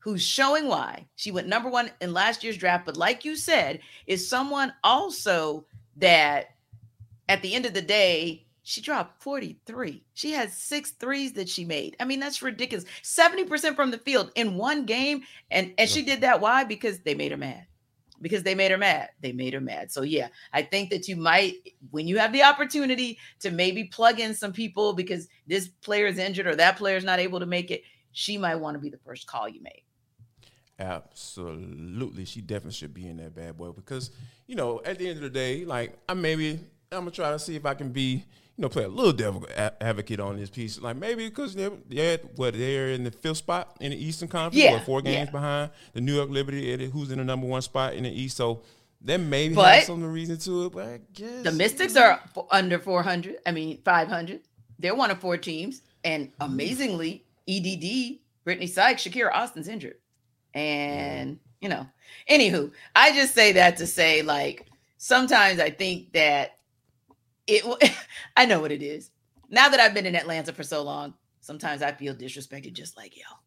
who's 0.00 0.22
showing 0.22 0.68
why 0.68 1.06
she 1.16 1.30
went 1.30 1.48
number 1.48 1.70
one 1.70 1.90
in 2.00 2.12
last 2.12 2.44
year's 2.44 2.58
draft, 2.58 2.84
but 2.84 2.96
like 2.96 3.24
you 3.24 3.34
said, 3.34 3.80
is 4.06 4.28
someone 4.28 4.72
also 4.84 5.64
that 5.96 6.50
at 7.28 7.40
the 7.42 7.54
end 7.54 7.64
of 7.66 7.74
the 7.74 7.82
day 7.82 8.46
she 8.68 8.80
dropped 8.80 9.22
43. 9.22 10.02
She 10.14 10.32
has 10.32 10.52
six 10.52 10.90
threes 10.90 11.34
that 11.34 11.48
she 11.48 11.64
made. 11.64 11.96
I 12.00 12.04
mean, 12.04 12.18
that's 12.18 12.42
ridiculous. 12.42 12.84
70% 13.04 13.76
from 13.76 13.92
the 13.92 13.98
field 13.98 14.32
in 14.34 14.56
one 14.56 14.86
game. 14.86 15.22
And 15.52 15.72
and 15.78 15.88
she 15.88 16.02
did 16.02 16.22
that. 16.22 16.40
Why? 16.40 16.64
Because 16.64 16.98
they 16.98 17.14
made 17.14 17.30
her 17.30 17.36
mad. 17.36 17.64
Because 18.20 18.42
they 18.42 18.54
made 18.54 18.70
her 18.70 18.78
mad. 18.78 19.10
They 19.20 19.32
made 19.32 19.52
her 19.54 19.60
mad. 19.60 19.92
So 19.92 20.02
yeah, 20.02 20.28
I 20.52 20.62
think 20.62 20.90
that 20.90 21.08
you 21.08 21.16
might, 21.16 21.54
when 21.90 22.06
you 22.08 22.18
have 22.18 22.32
the 22.32 22.42
opportunity 22.42 23.18
to 23.40 23.50
maybe 23.50 23.84
plug 23.84 24.20
in 24.20 24.34
some 24.34 24.52
people 24.52 24.92
because 24.94 25.28
this 25.46 25.68
player 25.68 26.06
is 26.06 26.18
injured 26.18 26.46
or 26.46 26.56
that 26.56 26.76
player 26.76 26.96
is 26.96 27.04
not 27.04 27.18
able 27.18 27.40
to 27.40 27.46
make 27.46 27.70
it, 27.70 27.82
she 28.12 28.38
might 28.38 28.56
want 28.56 28.74
to 28.74 28.78
be 28.78 28.88
the 28.88 28.98
first 28.98 29.26
call 29.26 29.48
you 29.48 29.62
make. 29.62 29.84
Absolutely. 30.78 32.24
She 32.24 32.40
definitely 32.40 32.72
should 32.72 32.94
be 32.94 33.08
in 33.08 33.16
that 33.18 33.34
bad 33.34 33.56
boy 33.56 33.72
because, 33.72 34.10
you 34.46 34.56
know, 34.56 34.82
at 34.84 34.98
the 34.98 35.08
end 35.08 35.16
of 35.16 35.22
the 35.22 35.30
day, 35.30 35.64
like 35.64 35.98
I 36.08 36.14
maybe 36.14 36.60
I'm 36.92 37.00
gonna 37.00 37.10
try 37.10 37.30
to 37.30 37.38
see 37.38 37.56
if 37.56 37.64
I 37.64 37.74
can 37.74 37.90
be 37.90 38.24
you 38.56 38.62
know, 38.62 38.68
play 38.70 38.84
a 38.84 38.88
little 38.88 39.12
devil 39.12 39.46
advocate 39.80 40.18
on 40.18 40.36
this 40.36 40.48
piece. 40.48 40.80
Like 40.80 40.96
maybe 40.96 41.28
because 41.28 41.54
they're, 41.54 41.72
they're 41.88 42.18
what 42.36 42.54
they're 42.54 42.88
in 42.90 43.04
the 43.04 43.10
fifth 43.10 43.38
spot 43.38 43.76
in 43.80 43.90
the 43.90 44.02
Eastern 44.02 44.28
Conference, 44.28 44.56
Yeah, 44.56 44.80
four 44.80 45.02
games 45.02 45.26
yeah. 45.26 45.30
behind 45.30 45.70
the 45.92 46.00
New 46.00 46.14
York 46.14 46.30
Liberty, 46.30 46.88
who's 46.88 47.10
in 47.10 47.18
the 47.18 47.24
number 47.24 47.46
one 47.46 47.60
spot 47.60 47.94
in 47.94 48.04
the 48.04 48.10
East. 48.10 48.36
So 48.38 48.62
that 49.02 49.18
maybe 49.18 49.54
But- 49.54 49.74
has 49.74 49.86
some 49.86 50.02
reason 50.04 50.38
to 50.38 50.66
it. 50.66 50.72
But 50.72 50.86
I 50.86 51.00
guess 51.12 51.42
The 51.42 51.52
Mystics 51.52 51.96
are 51.96 52.20
under 52.50 52.78
400. 52.78 53.36
I 53.46 53.52
mean, 53.52 53.78
500. 53.84 54.40
They're 54.78 54.94
one 54.94 55.10
of 55.10 55.18
four 55.18 55.36
teams. 55.36 55.82
And 56.02 56.30
amazingly, 56.40 57.24
EDD, 57.48 58.20
Brittney 58.46 58.68
Sykes, 58.68 59.04
Shakira 59.04 59.32
Austin's 59.32 59.68
injured. 59.68 59.96
And, 60.54 61.32
mm-hmm. 61.32 61.40
you 61.60 61.68
know, 61.68 61.86
anywho, 62.30 62.70
I 62.94 63.12
just 63.12 63.34
say 63.34 63.52
that 63.52 63.76
to 63.78 63.86
say, 63.86 64.22
like, 64.22 64.66
sometimes 64.96 65.60
I 65.60 65.70
think 65.70 66.12
that 66.12 66.55
it, 67.46 67.96
I 68.36 68.46
know 68.46 68.60
what 68.60 68.72
it 68.72 68.82
is. 68.82 69.10
Now 69.48 69.68
that 69.68 69.80
I've 69.80 69.94
been 69.94 70.06
in 70.06 70.16
Atlanta 70.16 70.52
for 70.52 70.62
so 70.62 70.82
long, 70.82 71.14
sometimes 71.40 71.82
I 71.82 71.92
feel 71.92 72.14
disrespected 72.14 72.72
just 72.72 72.96
like 72.96 73.14
y'all. 73.16 73.38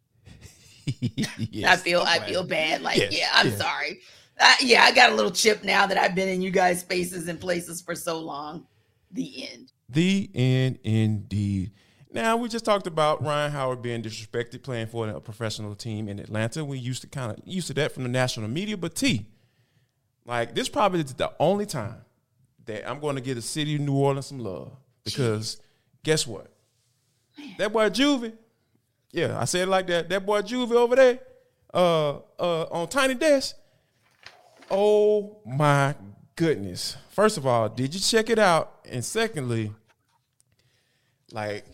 I 0.88 1.36
Yes, 1.38 1.82
feel 1.84 2.02
I'm 2.02 2.22
I 2.22 2.26
feel 2.26 2.44
bad. 2.44 2.82
Like, 2.82 2.98
Yes, 2.98 3.18
yeah, 3.18 3.30
I'm 3.34 3.50
yeah. 3.50 3.56
sorry. 3.56 4.00
Uh, 4.40 4.56
yeah, 4.62 4.84
I 4.84 4.92
got 4.94 5.12
a 5.12 5.16
little 5.16 5.32
chip 5.32 5.64
now 5.64 5.86
that 5.86 5.98
I've 5.98 6.16
been 6.16 6.30
in 6.30 6.42
you 6.42 6.50
guys' 6.50 6.80
spaces 6.80 7.28
and 7.28 7.40
places 7.40 7.82
for 7.82 7.94
so 7.94 8.20
long. 8.20 8.66
The 9.12 9.50
end. 9.52 9.72
The 9.90 10.30
end, 10.34 10.80
indeed. 10.84 11.72
Now 12.12 12.38
we 12.38 12.48
just 12.50 12.66
talked 12.66 12.88
about 12.88 13.22
Rhyne 13.24 13.52
Howard 13.52 13.82
being 13.82 14.02
disrespected 14.02 14.64
playing 14.64 14.88
for 14.88 15.08
a 15.10 15.20
professional 15.20 15.76
team 15.76 16.08
in 16.08 16.20
Atlanta. 16.20 16.64
We 16.66 16.80
used 16.80 17.02
to 17.02 17.08
kind 17.08 17.32
of 17.32 17.40
used 17.46 17.68
to 17.68 17.74
that 17.76 17.92
from 17.92 18.04
the 18.04 18.10
national 18.10 18.48
media, 18.48 18.78
but 18.78 18.96
T, 18.96 19.28
like 20.26 20.56
this 20.56 20.70
probably 20.70 21.02
is 21.02 21.14
the 21.14 21.32
only 21.40 21.66
time 21.66 22.02
that 22.70 22.90
I'm 22.90 23.00
going 23.00 23.16
to 23.16 23.22
give 23.22 23.36
the 23.36 23.42
city 23.42 23.76
of 23.76 23.82
New 23.82 23.96
Orleans 23.96 24.28
some 24.28 24.40
love 24.40 24.72
because 25.04 25.60
guess 26.04 26.26
what? 26.26 26.48
That 27.58 27.74
boy 27.74 27.90
Juvie, 27.90 28.34
yeah, 29.12 29.40
I 29.40 29.46
said 29.46 29.64
it 29.64 29.72
like 29.72 29.88
that. 29.88 30.08
That 30.10 30.26
boy 30.26 30.42
Juvie 30.42 30.76
over 30.76 30.96
there, 30.96 31.20
uh, 31.74 32.18
uh, 32.40 32.64
on 32.72 32.88
Tiny 32.88 33.16
Desk. 33.16 33.56
Oh 34.70 35.38
my 35.46 35.96
goodness! 36.36 36.96
First 37.10 37.38
of 37.38 37.48
all, 37.48 37.70
did 37.70 37.94
you 37.94 38.00
check 38.00 38.30
it 38.30 38.38
out? 38.38 38.86
And 38.90 39.04
secondly, 39.04 39.74
like 41.32 41.66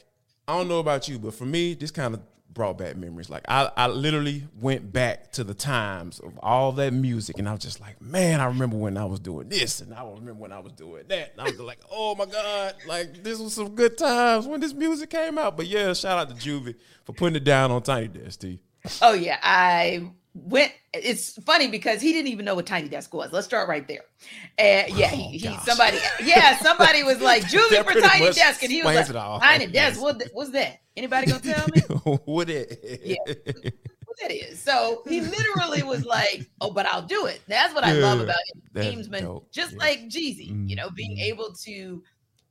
I 0.47 0.58
don't 0.58 0.69
know 0.69 0.79
about 0.79 1.08
you, 1.10 1.19
but 1.19 1.34
for 1.34 1.45
me, 1.45 1.73
this 1.73 1.91
kind 1.91 2.13
of 2.13 2.21
brought 2.55 2.79
back 2.79 2.95
memories. 2.95 3.29
Like 3.29 3.43
I, 3.47 3.69
I 3.77 3.85
literally 3.85 4.47
went 4.59 4.91
back 4.91 5.31
to 5.33 5.43
the 5.43 5.53
times 5.53 6.19
of 6.19 6.39
all 6.41 6.71
that 6.71 6.91
music, 6.93 7.37
and 7.37 7.47
I 7.47 7.51
was 7.51 7.61
just 7.61 7.79
like, 7.79 8.01
man, 8.01 8.41
I 8.41 8.45
remember 8.45 8.77
when 8.77 8.97
I 8.97 9.05
was 9.05 9.19
doing 9.19 9.49
this, 9.49 9.81
and 9.81 9.93
I 9.93 10.03
remember 10.03 10.33
when 10.33 10.51
I 10.51 10.59
was 10.59 10.71
doing 10.71 11.03
that. 11.09 11.33
And 11.33 11.41
I 11.41 11.43
was 11.43 11.59
like, 11.59 11.79
oh 11.91 12.15
my 12.15 12.25
god, 12.25 12.73
like 12.87 13.23
this 13.23 13.37
was 13.37 13.53
some 13.53 13.75
good 13.75 13.95
times 13.99 14.47
when 14.47 14.59
this 14.59 14.73
music 14.73 15.11
came 15.11 15.37
out. 15.37 15.55
But 15.55 15.67
yeah, 15.67 15.93
shout 15.93 16.17
out 16.17 16.29
to 16.29 16.35
Juvie 16.35 16.75
for 17.03 17.13
putting 17.13 17.35
it 17.35 17.43
down 17.43 17.69
on 17.69 17.83
Tiny 17.83 18.07
Desk, 18.07 18.39
T. 18.39 18.59
Oh 19.01 19.13
yeah, 19.13 19.37
I 19.43 20.09
went. 20.36 20.71
It's 20.93 21.41
funny 21.43 21.67
because 21.69 22.02
he 22.02 22.12
didn't 22.12 22.28
even 22.28 22.45
know 22.45 22.56
what 22.56 22.65
Tiny 22.65 22.89
Desk 22.89 23.12
was. 23.13 23.32
Let's 23.32 23.48
start 23.48 23.67
right 23.67 23.88
there. 23.88 24.02
And 24.58 24.93
yeah, 24.95 25.08
he, 25.08 25.38
he 25.38 25.48
Oh, 25.48 25.60
somebody, 25.65 25.98
yeah, 26.24 26.58
somebody 26.60 27.04
was 27.04 27.21
like 27.21 27.48
julie 27.48 27.78
for 27.84 28.00
Tiny 28.00 28.32
Desk, 28.32 28.62
and 28.62 28.71
he 28.71 28.84
was 28.84 29.10
like. 29.10 29.41
Tiny 29.41 29.67
Desk. 29.71 30.02
What 30.02 30.21
what's 30.34 30.52
that? 30.52 30.80
Anybody 30.95 31.28
gonna 31.28 31.41
tell 31.41 31.65
me 31.74 31.82
what 32.26 32.50
it? 32.50 33.02
Yeah. 33.04 33.15
what 33.26 34.17
that 34.21 34.32
is? 34.32 34.62
So 34.62 35.02
he 35.08 35.21
literally 35.21 35.84
was 35.84 36.06
like, 36.06 36.50
"Oh, 36.62 36.71
but 36.71 36.86
I'll 36.86 37.02
do 37.02 37.26
it." 37.26 37.41
That's 37.48 37.74
what 37.74 37.84
I 37.84 37.93
love 37.93 38.19
about 38.19 38.38
Gamesman, 38.76 39.43
just 39.52 39.74
yeah. 39.74 39.80
like 39.80 40.00
Jeezy. 40.08 40.69
You 40.69 40.76
know, 40.76 40.89
being 40.89 41.17
mhm. 41.17 41.24
able 41.24 41.54
to 41.63 42.04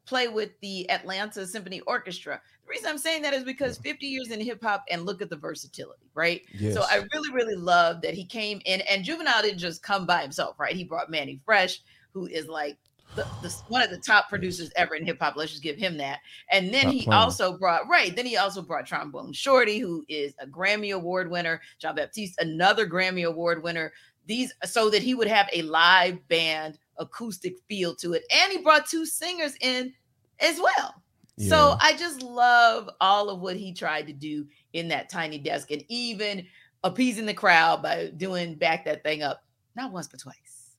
play 0.06 0.28
with 0.28 0.50
the 0.60 0.88
Atlanta 0.90 1.46
Symphony 1.46 1.80
Orchestra. 1.80 2.40
The 2.66 2.70
reason 2.70 2.88
I'm 2.88 2.98
saying 2.98 3.22
that 3.22 3.34
is 3.34 3.44
because 3.44 3.78
50 3.78 4.06
years 4.06 4.30
in 4.30 4.40
hip 4.40 4.62
hop 4.62 4.84
and 4.90 5.04
look 5.04 5.20
at 5.20 5.28
the 5.28 5.36
versatility, 5.36 6.08
right? 6.14 6.42
Yes. 6.54 6.74
So 6.74 6.82
I 6.82 7.02
really, 7.12 7.32
really 7.32 7.56
love 7.56 8.00
that 8.02 8.14
he 8.14 8.24
came 8.24 8.60
in 8.64 8.80
and 8.82 9.04
Juvenile 9.04 9.42
didn't 9.42 9.58
just 9.58 9.82
come 9.82 10.06
by 10.06 10.22
himself, 10.22 10.58
right? 10.58 10.74
He 10.74 10.84
brought 10.84 11.10
Mannie 11.10 11.40
Fresh, 11.44 11.82
who 12.12 12.26
is 12.26 12.48
like 12.48 12.78
the, 13.16 13.26
the 13.42 13.54
one 13.68 13.82
of 13.82 13.90
the 13.90 13.98
top 13.98 14.28
producers 14.28 14.70
ever 14.76 14.94
in 14.94 15.04
hip 15.04 15.18
hop. 15.20 15.36
Let's 15.36 15.52
just 15.52 15.62
give 15.62 15.76
him 15.76 15.96
that. 15.98 16.20
And 16.50 16.72
then 16.72 16.82
Stop 16.82 16.92
he 16.92 17.06
also 17.08 17.58
brought 17.58 17.88
right. 17.88 18.14
Then 18.14 18.26
he 18.26 18.36
also 18.36 18.62
brought 18.62 18.86
Trombone 18.86 19.32
Shorty, 19.32 19.78
who 19.78 20.04
is 20.08 20.34
a 20.40 20.46
Grammy 20.46 20.94
Award 20.94 21.30
winner. 21.30 21.60
Jon 21.78 21.94
Batiste, 21.94 22.40
another 22.40 22.86
Grammy 22.86 23.26
Award 23.26 23.62
winner. 23.62 23.92
These 24.26 24.54
so 24.64 24.90
that 24.90 25.02
he 25.02 25.14
would 25.14 25.28
have 25.28 25.48
a 25.52 25.62
live 25.62 26.26
band 26.28 26.78
acoustic 26.98 27.56
feel 27.68 27.94
to 27.96 28.14
it, 28.14 28.24
and 28.34 28.52
he 28.52 28.58
brought 28.58 28.86
two 28.86 29.04
singers 29.04 29.54
in 29.60 29.92
as 30.40 30.58
well. 30.58 31.02
So 31.38 31.76
I 31.80 31.94
just 31.96 32.22
love 32.22 32.88
all 33.00 33.28
of 33.28 33.40
what 33.40 33.56
he 33.56 33.72
tried 33.72 34.06
to 34.06 34.12
do 34.12 34.46
in 34.72 34.88
that 34.88 35.08
tiny 35.10 35.38
desk 35.38 35.70
and 35.70 35.82
even 35.88 36.46
appeasing 36.84 37.26
the 37.26 37.34
crowd 37.34 37.82
by 37.82 38.10
doing 38.16 38.54
back 38.54 38.84
that 38.84 39.02
thing 39.02 39.22
up 39.22 39.40
not 39.74 39.90
once 39.92 40.06
but 40.06 40.20
twice. 40.20 40.76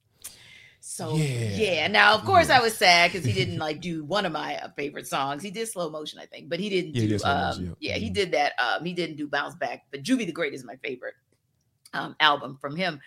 So 0.79 1.15
yeah, 1.17 1.57
Yeah. 1.57 1.87
now 1.87 2.13
of 2.15 2.23
course 2.25 2.49
Yeah. 2.49 2.57
I 2.57 2.61
was 2.61 2.77
sad 2.77 3.11
because 3.11 3.25
he 3.25 3.33
didn't 3.41 3.57
like 3.57 3.81
do 3.81 4.05
one 4.05 4.25
of 4.25 4.31
my 4.31 4.55
uh, 4.57 4.69
favorite 4.77 5.07
songs. 5.07 5.41
He 5.43 5.51
did 5.51 5.67
slow 5.67 5.89
motion, 5.89 6.19
I 6.19 6.25
think, 6.27 6.49
but 6.49 6.59
he 6.59 6.69
didn't 6.69 6.95
Yeah, 6.95 7.01
he 7.01 7.07
do. 7.07 7.13
did 7.17 7.23
um, 7.23 7.47
Motion, 7.49 7.75
yeah, 7.79 7.95
he 7.95 8.09
Mhm. 8.09 8.13
did 8.13 8.31
that. 8.33 8.53
Um, 8.59 8.85
he 8.85 8.93
didn't 8.93 9.17
do 9.17 9.27
bounce 9.27 9.55
back. 9.55 9.83
But 9.91 10.03
Juvie 10.03 10.25
the 10.25 10.31
Great 10.31 10.53
is 10.53 10.63
my 10.63 10.75
favorite 10.77 11.15
um, 11.93 12.15
album 12.19 12.57
from 12.61 12.75
him. 12.75 12.99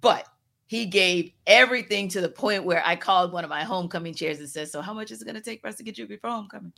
But 0.00 0.26
he 0.66 0.86
gave 0.86 1.32
everything 1.46 2.08
to 2.10 2.20
the 2.20 2.28
point 2.28 2.64
where 2.64 2.82
I 2.84 2.94
called 2.96 3.32
one 3.32 3.44
of 3.44 3.50
my 3.50 3.64
homecoming 3.64 4.14
chairs 4.14 4.38
and 4.38 4.48
said, 4.48 4.68
"So 4.68 4.82
how 4.82 4.92
much 4.92 5.10
is 5.10 5.22
it 5.22 5.24
going 5.24 5.34
to 5.36 5.40
take 5.40 5.60
for 5.60 5.68
us 5.68 5.76
to 5.76 5.82
get 5.82 5.98
you 5.98 6.06
before 6.06 6.30
homecoming?" 6.30 6.72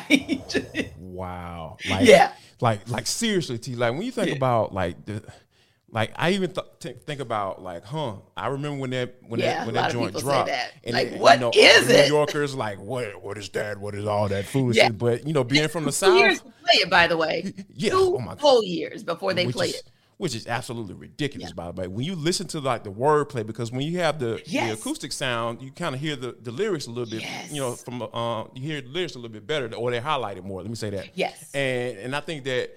Wow. 0.98 1.76
Like, 1.88 2.06
yeah, 2.06 2.32
like 2.60 2.88
like 2.88 3.06
seriously 3.06 3.58
t 3.58 3.74
like 3.74 3.92
when 3.92 4.02
you 4.02 4.12
think 4.12 4.28
Yeah. 4.28 4.36
about 4.36 4.72
like 4.72 5.04
the 5.04 5.22
like 5.90 6.10
i 6.16 6.30
even 6.30 6.50
th- 6.50 6.66
th- 6.80 6.96
think 7.06 7.20
about 7.20 7.62
like 7.62 7.84
huh 7.84 8.14
i 8.34 8.46
remember 8.46 8.78
when 8.80 8.90
that 8.90 9.16
when 9.28 9.40
Yeah, 9.40 9.58
that 9.58 9.66
when 9.66 9.74
that 9.74 9.92
joint 9.92 10.16
dropped 10.16 10.48
that. 10.48 10.72
and 10.84 10.94
Like, 10.94 11.10
what 11.10 11.12
is 11.12 11.14
it- 11.14 11.20
what 11.20 11.34
you 11.34 11.40
know, 11.40 11.50
is 11.80 11.88
new 11.88 11.94
it? 11.94 12.08
yorkers 12.08 12.54
like 12.54 12.78
what 12.80 13.22
what 13.22 13.36
is 13.36 13.50
that 13.50 13.76
what 13.78 13.94
is 13.94 14.06
all 14.06 14.26
that 14.28 14.46
foolishness 14.46 14.84
Yeah. 14.84 14.90
but 14.90 15.26
you 15.26 15.34
know 15.34 15.44
being 15.44 15.68
from 15.68 15.84
the 15.84 15.92
two 15.92 16.12
years 16.14 16.38
south 16.38 16.46
to 16.46 16.52
play 16.62 16.74
it, 16.82 16.88
by 16.90 17.06
the 17.08 17.16
way. 17.18 17.52
yeah 17.74 17.90
Two 17.90 18.14
oh 18.16 18.18
my 18.20 18.36
whole 18.38 18.64
years 18.64 19.02
before 19.04 19.34
they 19.34 19.44
is, 19.44 19.54
it. 19.60 19.82
Which 20.22 20.34
is 20.34 20.46
absolutely 20.46 20.94
ridiculous 20.94 21.50
Yeah. 21.50 21.54
by 21.54 21.66
the 21.70 21.80
way 21.80 21.86
when 21.88 22.04
you 22.04 22.14
listen 22.14 22.46
to 22.48 22.60
like 22.60 22.84
the 22.84 22.92
wordplay 22.92 23.44
because 23.46 23.72
when 23.72 23.82
you 23.82 23.98
have 23.98 24.18
the, 24.18 24.40
the 24.46 24.70
acoustic 24.72 25.12
sound 25.12 25.60
you 25.62 25.70
kind 25.72 25.94
of 25.94 26.00
hear 26.00 26.16
the, 26.16 26.36
the 26.40 26.52
lyrics 26.52 26.86
a 26.86 26.90
little 26.90 27.10
bit 27.10 27.22
yes. 27.22 27.50
you 27.52 27.60
know 27.60 27.72
from 27.72 28.02
uh 28.02 28.44
you 28.54 28.62
hear 28.62 28.80
the 28.80 28.88
lyrics 28.88 29.14
a 29.14 29.18
little 29.18 29.32
bit 29.32 29.46
better 29.46 29.74
or 29.74 29.90
they 29.90 30.00
highlight 30.00 30.36
it 30.36 30.44
more 30.44 30.60
let 30.62 30.70
me 30.70 30.76
say 30.76 30.90
that 30.90 31.10
Yes. 31.16 31.50
and 31.54 31.98
and 31.98 32.16
I 32.16 32.20
think 32.20 32.44
that 32.44 32.70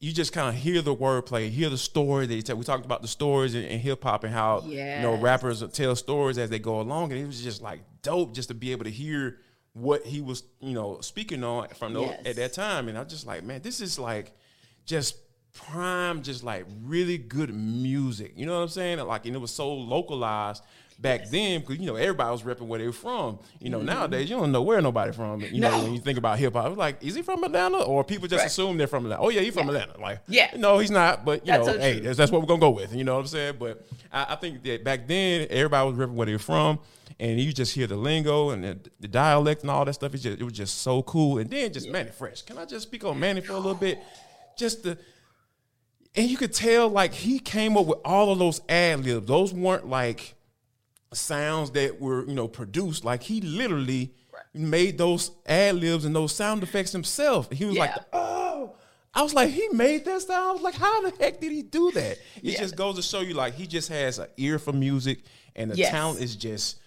you 0.00 0.12
just 0.12 0.32
kind 0.32 0.48
of 0.48 0.60
hear 0.60 0.82
the 0.82 0.96
wordplay, 0.96 1.48
hear 1.48 1.70
the 1.70 1.78
story 1.78 2.26
that 2.26 2.34
he 2.34 2.42
tell. 2.42 2.56
We 2.56 2.64
talked 2.64 2.84
about 2.84 3.02
the 3.02 3.08
stories 3.08 3.54
in, 3.54 3.62
in 3.62 3.78
hip 3.78 4.02
hop 4.02 4.24
and 4.24 4.34
how 4.34 4.62
you 4.66 4.76
know 5.00 5.14
rappers 5.14 5.62
tell 5.72 5.94
stories 5.94 6.38
as 6.38 6.50
they 6.50 6.58
go 6.58 6.80
along, 6.80 7.12
and 7.12 7.20
it 7.20 7.24
was 7.26 7.40
just 7.40 7.62
like 7.62 7.82
dope 8.02 8.34
just 8.34 8.48
to 8.48 8.54
be 8.54 8.72
able 8.72 8.82
to 8.82 8.90
hear 8.90 9.38
what 9.74 10.04
he 10.04 10.20
was 10.20 10.42
you 10.60 10.74
know 10.74 11.00
speaking 11.02 11.44
on 11.44 11.68
from 11.68 11.94
those, 11.94 12.08
Yes. 12.08 12.26
at 12.26 12.34
that 12.36 12.52
time, 12.52 12.88
and 12.88 12.98
I 12.98 13.02
was 13.04 13.12
just 13.12 13.26
like 13.28 13.44
man, 13.44 13.62
this 13.62 13.80
is 13.80 13.96
like 13.96 14.32
just 14.86 15.14
prime, 15.54 16.22
just 16.22 16.42
like 16.44 16.66
really 16.82 17.18
good 17.18 17.54
music. 17.54 18.32
You 18.36 18.46
know 18.46 18.56
what 18.56 18.62
I'm 18.62 18.68
saying? 18.68 18.98
Like, 19.00 19.26
and 19.26 19.34
it 19.34 19.38
was 19.40 19.50
so 19.52 19.72
localized. 19.72 20.62
Back 20.98 21.30
then, 21.30 21.60
because 21.62 21.78
you 21.78 21.86
know 21.86 21.96
everybody 21.96 22.30
was 22.30 22.42
repping 22.42 22.68
where 22.68 22.78
they 22.78 22.86
were 22.86 22.92
from. 22.92 23.40
You 23.58 23.70
know 23.70 23.82
nowadays 23.82 24.30
you 24.30 24.36
don't 24.36 24.52
know 24.52 24.62
where 24.62 24.80
nobody 24.80 25.10
from. 25.10 25.40
You 25.40 25.58
know 25.60 25.68
Mm-hmm. 25.70 25.82
When 25.82 25.94
you 25.94 25.98
think 25.98 26.16
about 26.16 26.38
hip 26.38 26.52
hop, 26.52 26.76
like 26.76 27.02
is 27.02 27.16
he 27.16 27.22
from 27.22 27.42
Atlanta 27.42 27.78
or 27.82 28.04
people 28.04 28.28
just 28.28 28.38
Right. 28.42 28.46
assume 28.46 28.76
they're 28.76 28.86
from 28.86 29.06
Atlanta? 29.06 29.20
Oh 29.20 29.28
yeah, 29.30 29.40
he's 29.40 29.52
from 29.52 29.66
Atlanta. 29.68 29.98
Like 29.98 30.20
Yeah. 30.28 30.52
no, 30.56 30.78
he's 30.78 30.92
not. 30.92 31.24
But 31.24 31.44
you 31.44 31.52
That's 31.54 31.66
know, 31.66 31.72
so 31.72 31.78
hey, 31.80 31.98
that's, 31.98 32.16
that's 32.18 32.30
what 32.30 32.40
we're 32.40 32.46
gonna 32.46 32.60
go 32.60 32.70
with. 32.70 32.94
You 32.94 33.02
know 33.02 33.14
what 33.14 33.20
I'm 33.22 33.26
saying? 33.26 33.56
But 33.58 33.84
I, 34.12 34.26
I 34.28 34.36
think 34.36 34.62
that 34.62 34.84
back 34.84 35.08
then 35.08 35.48
everybody 35.50 35.90
was 35.90 35.98
repping 35.98 36.14
where 36.14 36.26
they 36.26 36.34
were 36.34 36.38
from, 36.38 36.78
and 37.18 37.40
you 37.40 37.52
just 37.52 37.74
hear 37.74 37.88
the 37.88 37.96
lingo 37.96 38.50
and 38.50 38.62
the, 38.62 38.78
the 39.00 39.08
dialect 39.08 39.62
and 39.62 39.72
all 39.72 39.84
that 39.84 39.94
stuff. 39.94 40.14
It's 40.14 40.22
just, 40.22 40.40
it 40.40 40.44
was 40.44 40.52
just 40.52 40.82
so 40.82 41.02
cool. 41.02 41.38
And 41.38 41.50
then 41.50 41.72
just 41.72 41.88
Mannie 41.88 42.10
Fresh. 42.10 42.42
Can 42.42 42.58
I 42.58 42.64
just 42.64 42.86
speak 42.86 43.02
on 43.04 43.18
Mannie 43.18 43.40
for 43.40 43.54
a 43.54 43.56
little 43.56 43.74
bit? 43.74 43.98
Just 44.56 44.84
the 44.84 44.96
and 46.14 46.28
you 46.28 46.36
could 46.36 46.52
tell 46.52 46.88
like 46.88 47.12
he 47.14 47.38
came 47.38 47.76
up 47.76 47.86
with 47.86 47.98
all 48.04 48.30
of 48.32 48.38
those 48.38 48.60
ad 48.68 49.04
libs. 49.04 49.26
Those 49.26 49.52
weren't 49.52 49.88
like 49.88 50.34
sounds 51.12 51.70
that 51.72 52.00
were 52.00 52.26
you 52.26 52.34
know 52.34 52.48
produced. 52.48 53.04
Like 53.04 53.22
he 53.22 53.40
literally 53.40 54.12
Right. 54.32 54.42
made 54.54 54.96
those 54.98 55.30
ad 55.46 55.74
libs 55.76 56.04
and 56.06 56.14
those 56.16 56.34
sound 56.34 56.62
effects 56.62 56.92
himself. 56.92 57.50
He 57.52 57.64
was 57.66 57.76
like, 57.76 57.94
oh. 58.14 58.72
I 59.14 59.22
was 59.22 59.34
like, 59.34 59.50
he 59.50 59.68
made 59.72 60.06
that 60.06 60.22
sound. 60.22 60.48
I 60.48 60.52
was 60.52 60.62
like, 60.62 60.74
how 60.74 61.02
the 61.02 61.10
heck 61.22 61.38
did 61.38 61.52
he 61.52 61.60
do 61.60 61.90
that? 61.92 62.12
It 62.12 62.18
Yeah. 62.42 62.58
just 62.60 62.74
goes 62.76 62.96
to 62.96 63.02
show 63.02 63.20
you, 63.20 63.34
like, 63.34 63.52
he 63.54 63.66
just 63.66 63.90
has 63.90 64.18
an 64.18 64.28
ear 64.38 64.58
for 64.58 64.72
music, 64.72 65.24
and 65.54 65.70
the 65.70 65.76
Yes. 65.76 65.90
talent 65.90 66.20
is 66.22 66.34
just 66.34 66.78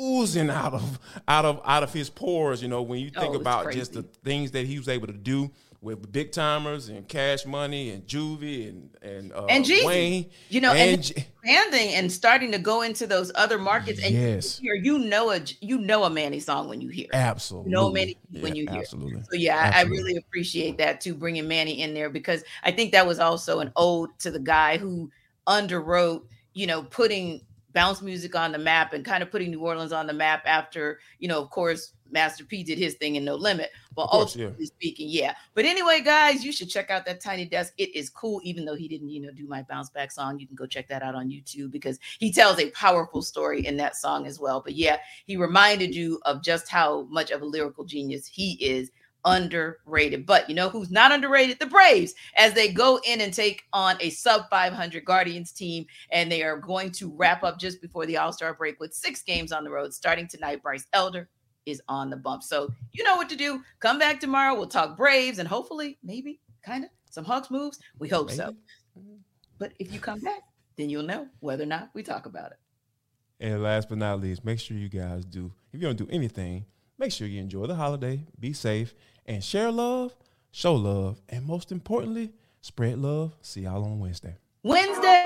oozing 0.00 0.48
out 0.50 0.72
of 0.72 0.98
out 1.28 1.44
of 1.44 1.60
out 1.66 1.82
of 1.82 1.92
his 1.92 2.08
pores. 2.08 2.62
You 2.62 2.68
know, 2.68 2.80
when 2.80 2.98
you 3.00 3.10
think 3.10 3.34
Oh, 3.34 3.40
about 3.40 3.70
just 3.72 3.92
the 3.92 4.02
things 4.02 4.52
that 4.52 4.64
he 4.66 4.78
was 4.78 4.88
able 4.88 5.06
to 5.08 5.12
do 5.12 5.50
with 5.84 6.10
Big 6.10 6.32
Tymers 6.32 6.88
and 6.88 7.06
Cash 7.06 7.44
Money 7.44 7.90
and 7.90 8.06
Juvie 8.06 8.68
and 8.70 8.96
and 9.02 9.32
uh, 9.32 9.44
And 9.50 9.64
Jeezy. 9.64 9.84
Wayne, 9.84 10.30
You 10.48 10.62
know, 10.62 10.72
and, 10.72 11.02
J- 11.02 11.14
expanding 11.42 11.94
and 11.94 12.10
starting 12.10 12.50
to 12.52 12.58
go 12.58 12.80
into 12.82 13.06
those 13.06 13.30
other 13.34 13.58
markets. 13.58 14.02
And 14.02 14.14
Yes. 14.14 14.60
you 14.62 14.72
hear, 14.72 14.82
you 14.82 14.98
know 14.98 15.30
a 15.30 15.40
you 15.60 15.78
know 15.78 16.04
a 16.04 16.10
Mannie 16.10 16.40
song 16.40 16.68
when 16.68 16.80
you 16.80 16.88
hear. 16.88 17.04
it. 17.06 17.14
absolutely, 17.14 17.70
know 17.70 17.90
Mannie 17.92 18.16
when 18.40 18.56
you 18.56 18.64
hear 18.66 18.78
it. 18.78 18.82
absolutely. 18.84 19.20
So 19.30 19.36
yeah, 19.36 19.70
I- 19.74 19.80
I 19.80 19.82
really 19.82 20.16
appreciate 20.16 20.78
that 20.78 21.00
too, 21.02 21.14
bringing 21.14 21.46
Mannie 21.46 21.82
in 21.82 21.92
there 21.94 22.08
because 22.08 22.42
I 22.62 22.72
think 22.72 22.92
that 22.92 23.06
was 23.06 23.18
also 23.18 23.60
an 23.60 23.70
ode 23.76 24.10
to 24.20 24.30
the 24.30 24.40
guy 24.40 24.78
who 24.78 25.10
underwrote, 25.46 26.22
you 26.54 26.66
know, 26.66 26.82
putting 26.82 27.42
bounce 27.74 28.00
music 28.00 28.34
on 28.36 28.52
the 28.52 28.58
map 28.58 28.92
and 28.92 29.04
kind 29.04 29.22
of 29.22 29.30
putting 29.30 29.50
New 29.50 29.60
Orleans 29.60 29.92
on 29.92 30.06
the 30.06 30.12
map 30.12 30.42
after, 30.46 31.00
you 31.18 31.28
know, 31.28 31.42
of 31.42 31.50
course, 31.50 31.92
Master 32.14 32.44
P 32.44 32.62
did 32.62 32.78
his 32.78 32.94
thing 32.94 33.16
in 33.16 33.24
No 33.24 33.34
Limit. 33.34 33.70
But 33.94 34.06
course, 34.06 34.34
yeah. 34.34 34.46
ultimately 34.46 34.66
speaking, 34.66 35.08
yeah. 35.10 35.34
But 35.52 35.66
anyway, 35.66 36.00
guys, 36.00 36.42
you 36.42 36.52
should 36.52 36.70
check 36.70 36.90
out 36.90 37.04
that 37.04 37.20
Tiny 37.20 37.44
Desk. 37.44 37.74
It 37.76 37.94
is 37.94 38.08
cool, 38.08 38.40
even 38.42 38.64
though 38.64 38.74
he 38.74 38.88
didn't, 38.88 39.10
you 39.10 39.20
know, 39.20 39.30
do 39.30 39.46
my 39.46 39.62
bounce 39.62 39.90
back 39.90 40.10
song. 40.10 40.38
You 40.38 40.46
can 40.46 40.56
go 40.56 40.64
check 40.64 40.88
that 40.88 41.02
out 41.02 41.14
on 41.14 41.28
YouTube 41.28 41.70
because 41.70 41.98
he 42.18 42.32
tells 42.32 42.58
a 42.58 42.70
powerful 42.70 43.20
story 43.20 43.66
in 43.66 43.76
that 43.76 43.96
song 43.96 44.26
as 44.26 44.40
well. 44.40 44.62
But 44.62 44.74
yeah, 44.74 44.96
he 45.26 45.36
reminded 45.36 45.94
you 45.94 46.20
of 46.24 46.42
just 46.42 46.68
how 46.68 47.02
much 47.10 47.30
of 47.30 47.42
a 47.42 47.44
lyrical 47.44 47.84
genius 47.84 48.26
he 48.26 48.52
is 48.64 48.90
underrated. 49.24 50.26
But 50.26 50.48
you 50.48 50.54
know 50.54 50.68
who's 50.68 50.90
not 50.90 51.12
underrated? 51.12 51.58
The 51.58 51.66
Braves, 51.66 52.14
as 52.36 52.52
they 52.54 52.72
go 52.72 53.00
in 53.04 53.20
and 53.20 53.32
take 53.32 53.64
on 53.72 53.96
a 54.00 54.10
sub 54.10 54.48
500 54.50 55.04
Guardians 55.04 55.52
team, 55.52 55.86
and 56.10 56.30
they 56.30 56.42
are 56.42 56.58
going 56.58 56.90
to 56.92 57.12
wrap 57.16 57.42
up 57.42 57.58
just 57.58 57.80
before 57.80 58.06
the 58.06 58.16
All 58.16 58.32
Star 58.32 58.54
break 58.54 58.80
with 58.80 58.94
six 58.94 59.22
games 59.22 59.52
on 59.52 59.64
the 59.64 59.70
road 59.70 59.92
starting 59.92 60.28
tonight. 60.28 60.62
Bryce 60.62 60.86
Elder 60.92 61.28
is 61.66 61.82
on 61.88 62.10
the 62.10 62.16
bump. 62.16 62.42
So 62.42 62.72
you 62.92 63.04
know 63.04 63.16
what 63.16 63.28
to 63.30 63.36
do. 63.36 63.62
Come 63.80 63.98
back 63.98 64.20
tomorrow. 64.20 64.54
We'll 64.54 64.66
talk 64.66 64.96
Braves 64.96 65.38
and 65.38 65.48
hopefully, 65.48 65.98
maybe, 66.02 66.40
kind 66.64 66.84
of 66.84 66.90
some 67.10 67.24
Hawks 67.24 67.50
moves. 67.50 67.78
We 67.98 68.08
hope 68.08 68.30
so. 68.30 68.54
Mm-hmm. 68.98 69.16
But 69.58 69.72
if 69.78 69.92
you 69.92 70.00
come 70.00 70.20
back, 70.20 70.40
then 70.76 70.90
you'll 70.90 71.04
know 71.04 71.28
whether 71.40 71.62
or 71.62 71.66
not 71.66 71.90
we 71.94 72.02
talk 72.02 72.26
about 72.26 72.52
it. 72.52 72.58
And 73.40 73.62
last 73.62 73.88
but 73.88 73.98
not 73.98 74.20
least, 74.20 74.44
make 74.44 74.60
sure 74.60 74.76
you 74.76 74.88
guys 74.88 75.24
do, 75.24 75.52
if 75.72 75.80
you 75.80 75.86
don't 75.86 75.98
do 75.98 76.08
anything, 76.10 76.66
make 76.98 77.12
sure 77.12 77.26
you 77.26 77.40
enjoy 77.40 77.66
the 77.66 77.74
holiday, 77.74 78.24
be 78.38 78.52
safe, 78.52 78.94
and 79.26 79.42
share 79.42 79.70
love, 79.70 80.14
show 80.50 80.74
love, 80.74 81.20
and 81.28 81.44
most 81.44 81.72
importantly, 81.72 82.32
spread 82.60 82.98
love. 82.98 83.36
See 83.42 83.62
y'all 83.62 83.84
on 83.84 83.98
Wednesday. 83.98 84.36
Wednesday. 84.62 85.24